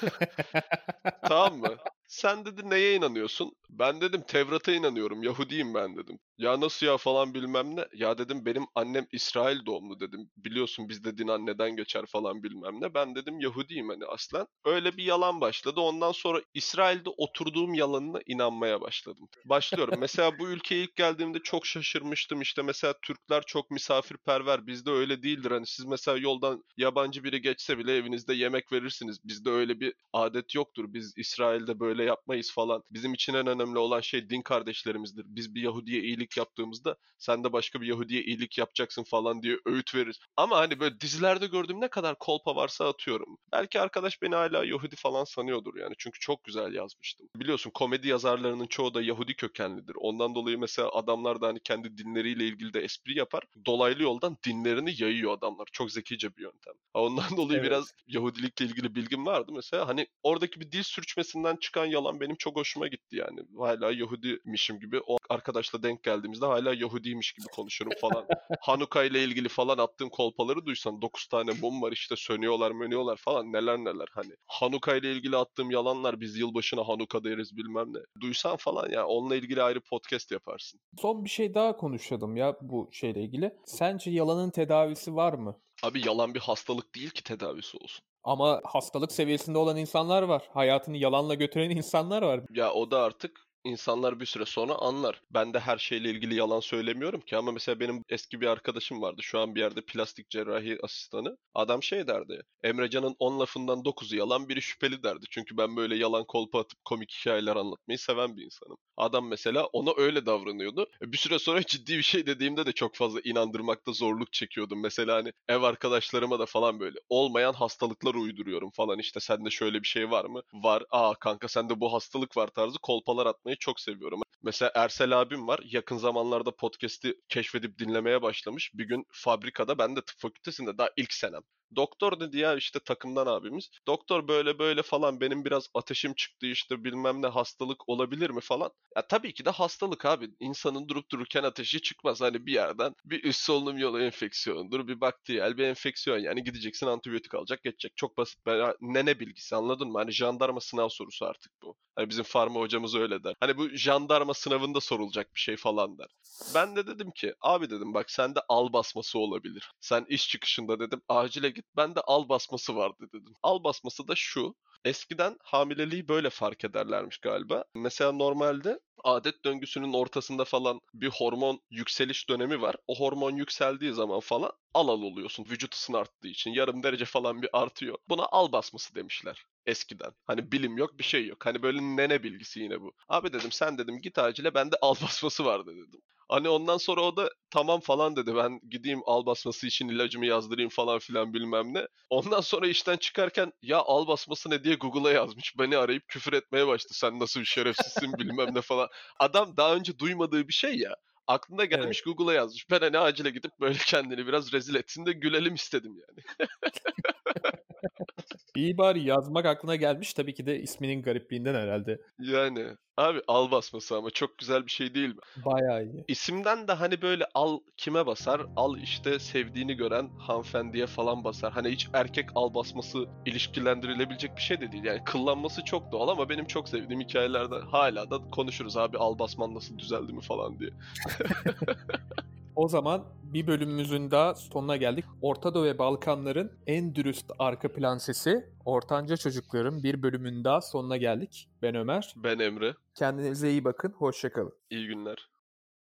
tamam 1.27 1.57
mı? 1.59 1.77
Sen 2.07 2.45
dedi 2.45 2.69
neye 2.69 2.95
inanıyorsun? 2.95 3.51
Ben 3.69 4.01
dedim 4.01 4.21
Tevrat'a 4.27 4.71
inanıyorum. 4.71 5.23
Yahudiyim 5.23 5.73
ben 5.73 5.97
dedim. 5.97 6.19
Ya 6.37 6.61
nasıl 6.61 6.85
ya 6.85 6.97
falan 6.97 7.33
bilmem 7.33 7.75
ne. 7.75 7.85
Ya 7.93 8.17
dedim 8.17 8.45
benim 8.45 8.63
annem 8.75 9.07
İsrail 9.11 9.65
doğumlu 9.65 9.99
dedim. 9.99 10.29
Biliyorsun 10.37 10.89
bizde 10.89 11.17
din 11.17 11.27
anneden 11.27 11.75
geçer 11.75 12.05
falan 12.05 12.43
bilmem 12.43 12.81
ne. 12.81 12.93
Ben 12.93 13.15
dedim 13.15 13.39
Yahudiyim 13.39 13.89
hani 13.89 14.05
aslen. 14.05 14.47
Öyle 14.65 14.97
bir 14.97 15.03
yalan 15.03 15.41
başladı. 15.41 15.79
Ondan 15.79 16.11
sonra 16.11 16.41
İsrail'de 16.53 17.09
oturduğum 17.09 17.73
yalanına 17.73 18.19
inanmaya 18.25 18.81
başladım. 18.81 19.29
Başlıyorum. 19.45 19.99
mesela 19.99 20.39
bu 20.39 20.47
ülkeye 20.47 20.83
ilk 20.83 20.95
geldiğimde 20.95 21.39
çok 21.39 21.65
şaşırmıştım. 21.65 22.41
İşte 22.41 22.61
mesela 22.61 22.93
Türkler 23.01 23.43
çok 23.47 23.71
misafirperver. 23.71 24.67
Bizde 24.67 24.91
öyle 24.91 25.23
değildir. 25.23 25.51
Hani 25.51 25.65
siz 25.65 25.85
mesela 25.85 26.17
yoldan 26.17 26.63
yabancı 26.77 27.23
biri 27.23 27.41
geçse 27.41 27.77
bile 27.77 27.95
evinizde 27.95 28.33
yemek 28.33 28.71
verirsiniz. 28.71 29.17
Bizde 29.23 29.49
öyle 29.49 29.79
bir 29.79 29.93
adet 30.13 30.55
yoktur. 30.55 30.85
Biz 30.87 31.13
İsrail'de 31.17 31.79
böyle 31.79 31.96
yapmayız 32.03 32.51
falan. 32.51 32.83
Bizim 32.91 33.13
için 33.13 33.33
en 33.33 33.47
önemli 33.47 33.79
olan 33.79 34.01
şey 34.01 34.29
din 34.29 34.41
kardeşlerimizdir. 34.41 35.25
Biz 35.27 35.55
bir 35.55 35.61
Yahudi'ye 35.61 36.01
iyilik 36.01 36.37
yaptığımızda 36.37 36.95
sen 37.17 37.43
de 37.43 37.53
başka 37.53 37.81
bir 37.81 37.87
Yahudi'ye 37.87 38.23
iyilik 38.23 38.57
yapacaksın 38.57 39.03
falan 39.03 39.43
diye 39.43 39.57
öğüt 39.65 39.95
verir. 39.95 40.19
Ama 40.37 40.57
hani 40.57 40.79
böyle 40.79 40.99
dizilerde 41.01 41.47
gördüğüm 41.47 41.81
ne 41.81 41.87
kadar 41.87 42.19
kolpa 42.19 42.55
varsa 42.55 42.89
atıyorum. 42.89 43.37
Belki 43.51 43.81
arkadaş 43.81 44.21
beni 44.21 44.35
hala 44.35 44.65
Yahudi 44.65 44.95
falan 44.95 45.23
sanıyordur 45.23 45.75
yani. 45.75 45.93
Çünkü 45.97 46.19
çok 46.19 46.43
güzel 46.43 46.73
yazmıştım. 46.73 47.29
Biliyorsun 47.35 47.71
komedi 47.73 48.07
yazarlarının 48.07 48.67
çoğu 48.67 48.93
da 48.93 49.01
Yahudi 49.01 49.35
kökenlidir. 49.35 49.95
Ondan 49.99 50.35
dolayı 50.35 50.59
mesela 50.59 50.89
adamlar 50.93 51.41
da 51.41 51.47
hani 51.47 51.59
kendi 51.59 51.97
dinleriyle 51.97 52.45
ilgili 52.47 52.73
de 52.73 52.81
espri 52.81 53.17
yapar. 53.17 53.43
Dolaylı 53.65 54.03
yoldan 54.03 54.37
dinlerini 54.45 55.01
yayıyor 55.01 55.37
adamlar. 55.37 55.67
Çok 55.71 55.91
zekice 55.91 56.37
bir 56.37 56.41
yöntem. 56.41 56.73
Ondan 56.93 57.17
dolayı 57.37 57.59
Evet. 57.59 57.69
biraz 57.69 57.93
Yahudilikle 58.07 58.65
ilgili 58.65 58.95
bilgim 58.95 59.25
vardı 59.25 59.51
mesela. 59.55 59.87
Hani 59.87 60.07
oradaki 60.23 60.59
bir 60.59 60.71
dil 60.71 60.83
sürçmesinden 60.83 61.55
çıkan 61.55 61.85
yalan 61.88 62.20
benim 62.20 62.36
çok 62.36 62.56
hoşuma 62.56 62.88
gitti 62.88 63.15
yani. 63.15 63.39
Hala 63.58 63.91
Yahudiymişim 63.91 64.79
gibi 64.79 65.00
o 65.08 65.17
arkadaşla 65.29 65.84
denk 65.84 66.03
geldiğimizde 66.03 66.46
hala 66.46 66.74
Yahudiymiş 66.74 67.34
gibi 67.34 67.48
konuşurum 67.56 67.91
falan. 68.01 68.25
Hanuka 68.62 69.03
ile 69.03 69.24
ilgili 69.24 69.50
falan 69.50 69.77
attığım 69.77 70.10
kolpaları 70.10 70.65
duysan 70.65 71.01
9 71.01 71.27
tane 71.27 71.51
mum 71.62 71.82
var 71.82 71.91
işte 71.91 72.15
sönüyorlar 72.15 72.72
mönüyorlar 72.72 73.17
falan 73.17 73.53
neler 73.53 73.77
neler 73.77 74.08
hani. 74.12 74.32
Hanuka 74.48 74.96
ile 74.96 75.12
ilgili 75.12 75.38
attığım 75.38 75.72
yalanlar 75.72 76.22
biz 76.22 76.38
yılbaşına 76.38 76.88
Hanuka 76.88 77.24
deriz 77.24 77.58
bilmem 77.58 77.94
ne. 77.94 78.00
Duysan 78.22 78.56
falan 78.56 78.89
ya 78.89 79.08
onunla 79.08 79.36
ilgili 79.36 79.63
ayrı 79.63 79.82
podcast 79.82 80.32
yaparsın. 80.32 80.79
Son 81.01 81.25
bir 81.25 81.29
şey 81.29 81.53
daha 81.53 81.77
konuşalım 81.77 82.38
ya 82.38 82.58
bu 82.62 82.89
şeyle 82.91 83.22
ilgili. 83.22 83.56
Sence 83.65 84.12
yalanın 84.12 84.50
tedavisi 84.50 85.15
var 85.15 85.34
mı? 85.34 85.60
Abi 85.84 86.08
yalan 86.08 86.34
bir 86.34 86.39
hastalık 86.39 86.96
değil 86.96 87.10
ki 87.10 87.24
tedavisi 87.24 87.77
olsun. 87.77 88.06
Ama 88.24 88.62
hastalık 88.63 89.12
seviyesinde 89.12 89.57
olan 89.57 89.77
insanlar 89.77 90.24
var. 90.24 90.50
Hayatını 90.53 90.97
yalanla 90.97 91.33
götüren 91.33 91.69
insanlar 91.69 92.21
var. 92.21 92.41
Ya 92.50 92.74
o 92.74 92.91
da 92.91 93.01
artık 93.01 93.46
insanlar 93.67 94.19
bir 94.19 94.25
süre 94.25 94.45
sonra 94.45 94.75
anlar. 94.75 95.21
Ben 95.31 95.53
de 95.53 95.59
her 95.59 95.77
şeyle 95.77 96.09
ilgili 96.12 96.36
yalan 96.36 96.59
söylemiyorum 96.59 97.21
ki 97.21 97.38
ama 97.38 97.51
mesela 97.51 97.79
benim 97.79 98.03
eski 98.09 98.41
bir 98.41 98.47
arkadaşım 98.47 99.01
vardı. 99.01 99.21
Şu 99.24 99.39
an 99.39 99.55
bir 99.55 99.59
yerde 99.59 99.81
plastik 99.81 100.29
cerrahi 100.29 100.77
asistanı. 100.83 101.38
Adam 101.53 101.83
şey 101.83 102.07
derdi. 102.07 102.41
Emrecan'ın 102.63 103.15
10 103.19 103.39
lafından 103.39 103.86
9'u 103.86 104.15
yalan, 104.15 104.50
biri 104.50 104.62
şüpheli 104.62 105.03
derdi. 105.03 105.25
Çünkü 105.29 105.57
ben 105.57 105.75
böyle 105.77 105.95
yalan 105.95 106.25
kolpa 106.25 106.59
atıp 106.59 106.86
komik 106.86 107.12
hikayeler 107.12 107.55
anlatmayı 107.55 108.00
seven 108.00 108.38
bir 108.38 108.43
insanım. 108.45 108.77
Adam 108.97 109.27
mesela 109.27 109.65
ona 109.65 109.91
öyle 109.97 110.25
davranıyordu. 110.25 110.88
E, 111.01 111.12
Bir 111.12 111.17
süre 111.17 111.39
sonra 111.39 111.62
ciddi 111.67 111.97
bir 111.97 112.03
şey 112.03 112.25
dediğimde 112.25 112.65
de 112.65 112.71
çok 112.71 112.95
fazla 112.95 113.19
inandırmakta 113.24 113.91
zorluk 113.93 114.33
çekiyordum. 114.33 114.81
Mesela 114.81 115.15
hani 115.15 115.33
ev 115.47 115.62
arkadaşlarıma 115.62 116.39
da 116.39 116.45
falan 116.45 116.79
böyle 116.79 117.00
olmayan 117.09 117.53
hastalıklar 117.53 118.15
uyduruyorum 118.15 118.71
falan 118.71 119.00
işte 119.00 119.19
sende 119.19 119.50
şöyle 119.50 119.81
bir 119.83 119.88
şey 119.88 120.12
var 120.12 120.25
mı? 120.25 120.41
Var. 120.53 120.83
Aa 120.89 121.13
kanka 121.15 121.47
sende 121.47 121.79
bu 121.79 121.93
hastalık 121.93 122.38
var 122.38 122.47
tarzı 122.47 122.79
kolpalar 122.79 123.25
atmayı 123.25 123.56
çok 123.59 123.79
seviyorum. 123.79 124.21
Mesela 124.43 124.71
Ersel 124.75 125.21
abim 125.21 125.47
var. 125.47 125.59
Yakın 125.63 125.97
zamanlarda 125.97 126.55
podcast'i 126.55 127.15
keşfedip 127.29 127.79
dinlemeye 127.79 128.21
başlamış. 128.21 128.71
Bir 128.73 128.88
gün 128.88 129.05
fabrikada 129.12 129.77
ben 129.77 129.95
de 129.95 130.01
tıp 130.01 130.19
fakültesinde 130.19 130.77
daha 130.77 130.89
ilk 130.97 131.13
senem. 131.13 131.41
Doktor 131.75 132.19
dedi 132.19 132.38
ya 132.38 132.56
işte 132.56 132.80
takımdan 132.80 133.27
abimiz. 133.27 133.69
Doktor 133.88 134.27
böyle 134.27 134.60
böyle 134.60 134.82
falan 134.82 135.21
benim 135.21 135.45
biraz 135.45 135.67
ateşim 135.73 136.13
çıktı 136.13 136.45
işte 136.45 136.84
bilmem 136.84 137.21
ne 137.21 137.27
hastalık 137.27 137.89
olabilir 137.89 138.30
mi 138.30 138.41
falan. 138.41 138.71
Ya 138.95 139.08
tabii 139.08 139.34
ki 139.34 139.45
de 139.45 139.49
hastalık 139.49 140.06
abi. 140.06 140.30
İnsanın 140.39 140.88
durup 140.88 141.12
dururken 141.12 141.43
ateşi 141.43 141.82
çıkmaz. 141.82 142.21
Hani 142.21 142.45
bir 142.45 142.53
yerden 142.53 142.95
bir 143.06 143.23
üst 143.23 143.41
solunum 143.41 143.77
yolu 143.77 144.01
enfeksiyondur, 144.01 144.88
bir 144.88 145.01
bakteriyel 145.01 145.58
bir 145.58 145.63
enfeksiyon. 145.63 146.17
Yani 146.17 146.43
gideceksin 146.43 146.88
antibiyotik 146.88 147.36
alacak 147.36 147.63
geçecek. 147.63 147.97
Çok 147.97 148.17
basit. 148.17 148.39
Ben, 148.45 148.73
nene 148.82 149.19
bilgisi 149.19 149.56
anladın 149.56 149.88
mı? 149.88 149.97
Hani 149.97 150.12
jandarma 150.12 150.60
sınav 150.60 150.89
sorusu 150.89 151.25
artık 151.25 151.51
bu. 151.63 151.75
Hani 151.95 152.10
bizim 152.10 152.23
farma 152.23 152.60
hocamız 152.60 152.95
öyle 152.95 153.23
der. 153.23 153.36
Hani 153.39 153.58
bu 153.58 153.69
jandarma 153.69 154.34
sınavında 154.34 154.82
sorulacak 154.82 155.36
bir 155.36 155.39
şey 155.39 155.56
falan 155.56 155.97
der. 155.97 156.08
Ben 156.56 156.75
de 156.75 156.88
dedim 156.88 157.12
ki 157.12 157.34
abi 157.41 157.69
dedim 157.69 157.93
bak 157.93 158.12
sende 158.12 158.39
al 158.49 158.73
basması 158.73 159.19
olabilir. 159.19 159.71
Sen 159.82 160.06
iş 160.10 160.30
çıkışında 160.30 160.80
dedim 160.80 161.01
acile 161.10 161.49
git 161.58 161.65
bende 161.78 162.02
al 162.02 162.30
basması 162.30 162.76
vardı 162.76 163.10
dedim. 163.13 163.34
Al 163.43 163.63
basması 163.63 164.08
da 164.08 164.13
şu. 164.15 164.56
Eskiden 164.86 165.38
hamileliği 165.43 166.08
böyle 166.08 166.30
fark 166.30 166.63
ederlermiş 166.63 167.17
galiba. 167.17 167.63
Mesela 167.76 168.12
normalde 168.12 168.80
adet 169.04 169.46
döngüsünün 169.46 169.93
ortasında 169.93 170.46
falan 170.46 170.82
bir 170.93 171.10
hormon 171.10 171.62
yükseliş 171.70 172.30
dönemi 172.30 172.62
var. 172.62 172.76
O 172.88 173.00
hormon 173.00 173.36
yükseldiği 173.36 173.93
zaman 173.93 174.20
falan 174.20 174.52
al 174.74 174.88
al 174.88 175.02
oluyorsun. 175.02 175.46
Vücut 175.50 175.74
ısın 175.76 175.93
arttığı 175.93 176.28
için 176.28 176.52
yarım 176.52 176.84
derece 176.84 177.06
falan 177.06 177.41
bir 177.41 177.50
artıyor. 177.54 177.98
Buna 178.10 178.26
al 178.26 178.52
basması 178.52 178.96
demişler 178.96 179.46
eskiden. 179.65 180.12
Hani 180.26 180.52
bilim 180.52 180.78
yok 180.78 181.00
bir 181.00 181.04
şey 181.04 181.28
yok. 181.28 181.46
Hani 181.46 181.63
böyle 181.63 181.82
nene 181.82 182.24
bilgisi 182.24 182.60
yine 182.60 182.82
bu. 182.82 182.93
Abi 183.10 183.34
dedim 183.34 183.52
sen 183.52 183.78
dedim 183.78 184.02
git 184.02 184.17
acile 184.17 184.54
bende 184.54 184.76
al 184.82 184.96
basması 185.04 185.46
vardı 185.46 185.72
dedim. 185.76 186.02
Hani 186.29 186.49
ondan 186.49 186.77
sonra 186.77 187.01
o 187.01 187.17
da 187.17 187.29
tamam 187.49 187.79
falan 187.79 188.15
dedi. 188.15 188.35
Ben 188.35 188.59
gideyim 188.69 189.01
al 189.05 189.25
basması 189.25 189.67
için 189.67 189.89
ilacımı 189.89 190.25
yazdırayım 190.25 190.69
falan 190.69 190.99
filan 190.99 191.33
bilmem 191.33 191.73
ne. 191.73 191.87
Ondan 192.09 192.41
sonra 192.41 192.67
işten 192.67 192.97
çıkarken 192.97 193.53
ya 193.61 193.77
al 193.77 194.07
basması 194.07 194.49
ne 194.49 194.63
diye 194.63 194.75
Google'a 194.75 195.11
yazmış. 195.11 195.53
Beni 195.59 195.77
arayıp 195.77 196.07
küfür 196.07 196.33
etmeye 196.33 196.67
başladı. 196.67 196.93
Sen 196.93 197.19
nasıl 197.19 197.39
bir 197.39 197.45
şerefsizsin 197.45 198.13
bilmem 198.13 198.55
ne 198.55 198.61
falan. 198.61 198.87
Adam 199.19 199.57
daha 199.57 199.75
önce 199.75 199.99
duymadığı 199.99 200.47
bir 200.47 200.53
şey 200.53 200.75
ya. 200.77 200.95
Aklına 201.27 201.65
gelmiş 201.65 202.01
Google'a 202.01 202.33
yazmış. 202.33 202.69
Ben 202.71 202.79
hani 202.79 202.97
acile 202.99 203.29
gidip 203.29 203.51
böyle 203.59 203.77
kendini 203.77 204.27
biraz 204.27 204.53
rezil 204.53 204.75
etsin 204.75 205.05
de 205.05 205.13
gülelim 205.13 205.55
istedim 205.55 205.95
yani. 206.07 206.49
İyi 208.58 208.78
bari 208.78 209.04
yazmak 209.04 209.46
aklına 209.46 209.76
gelmiş. 209.76 210.13
Tabii 210.13 210.34
ki 210.34 210.46
de 210.46 210.60
isminin 210.60 211.02
garipliğinden 211.02 211.54
herhalde. 211.54 212.02
Yani 212.20 212.67
abi 212.98 213.22
al 213.28 213.52
basması 213.52 213.98
ama 213.98 214.12
çok 214.12 214.38
güzel 214.38 214.65
bir 214.65 214.72
şey 214.72 214.93
değil 214.93 215.10
mi? 215.10 215.22
Bayağı 215.46 215.84
iyi. 215.84 216.06
İsimden 216.08 216.67
de 216.67 216.74
hani 216.74 217.02
böyle 217.02 217.26
al 217.34 217.60
kime 217.78 218.06
basar? 218.06 218.41
Al 218.56 218.78
işte 218.78 219.20
sevdiğini 219.20 219.74
gören 219.74 220.10
hanımefendiye 220.20 220.88
falan 220.88 221.24
basar. 221.24 221.54
Hani 221.54 221.70
hiç 221.70 221.88
erkek 221.93 222.30
al 222.36 222.54
basması 222.54 223.06
ilişkilendirilebilecek 223.26 224.36
bir 224.36 224.41
şey 224.41 224.62
de 224.62 224.72
değil. 224.72 224.84
Yani 224.84 225.04
kıllanması 225.04 225.63
çok 225.65 225.91
doğal 225.91 226.08
ama 226.08 226.30
benim 226.30 226.46
çok 226.46 226.70
sevdiğim 226.70 227.02
hikayelerde 227.02 227.56
hala 227.56 228.12
da 228.12 228.17
konuşuruz 228.32 228.78
abi 228.78 228.98
al 228.98 229.20
basman 229.20 229.56
nasıl 229.56 229.80
düzeldi 229.80 230.13
mi 230.13 230.22
falan 230.22 230.60
diye. 230.60 230.70
O 232.58 232.67
zaman 232.67 233.04
bir 233.24 233.48
bölümümüzün 233.48 234.12
daha 234.12 234.36
sonuna 234.36 234.78
geldik. 234.78 235.06
Orta 235.22 235.54
Doğu 235.54 235.63
ve 235.63 235.78
Balkanların 235.78 236.52
en 236.67 236.96
dürüst 236.96 237.32
arka 237.39 237.74
plan 237.74 237.98
sesi 237.98 238.46
Ortanca 238.65 239.17
Çocukların 239.17 239.84
bir 239.84 240.04
bölümün 240.04 240.43
daha 240.43 240.62
sonuna 240.62 240.98
geldik. 240.98 241.50
Ben 241.62 241.76
Ömer. 241.76 242.13
Ben 242.15 242.39
Emre. 242.39 242.74
Kendinize 242.96 243.52
iyi 243.52 243.63
bakın. 243.63 243.91
Hoşçakalın. 243.91 244.54
İyi 244.70 244.88
günler. 244.88 245.30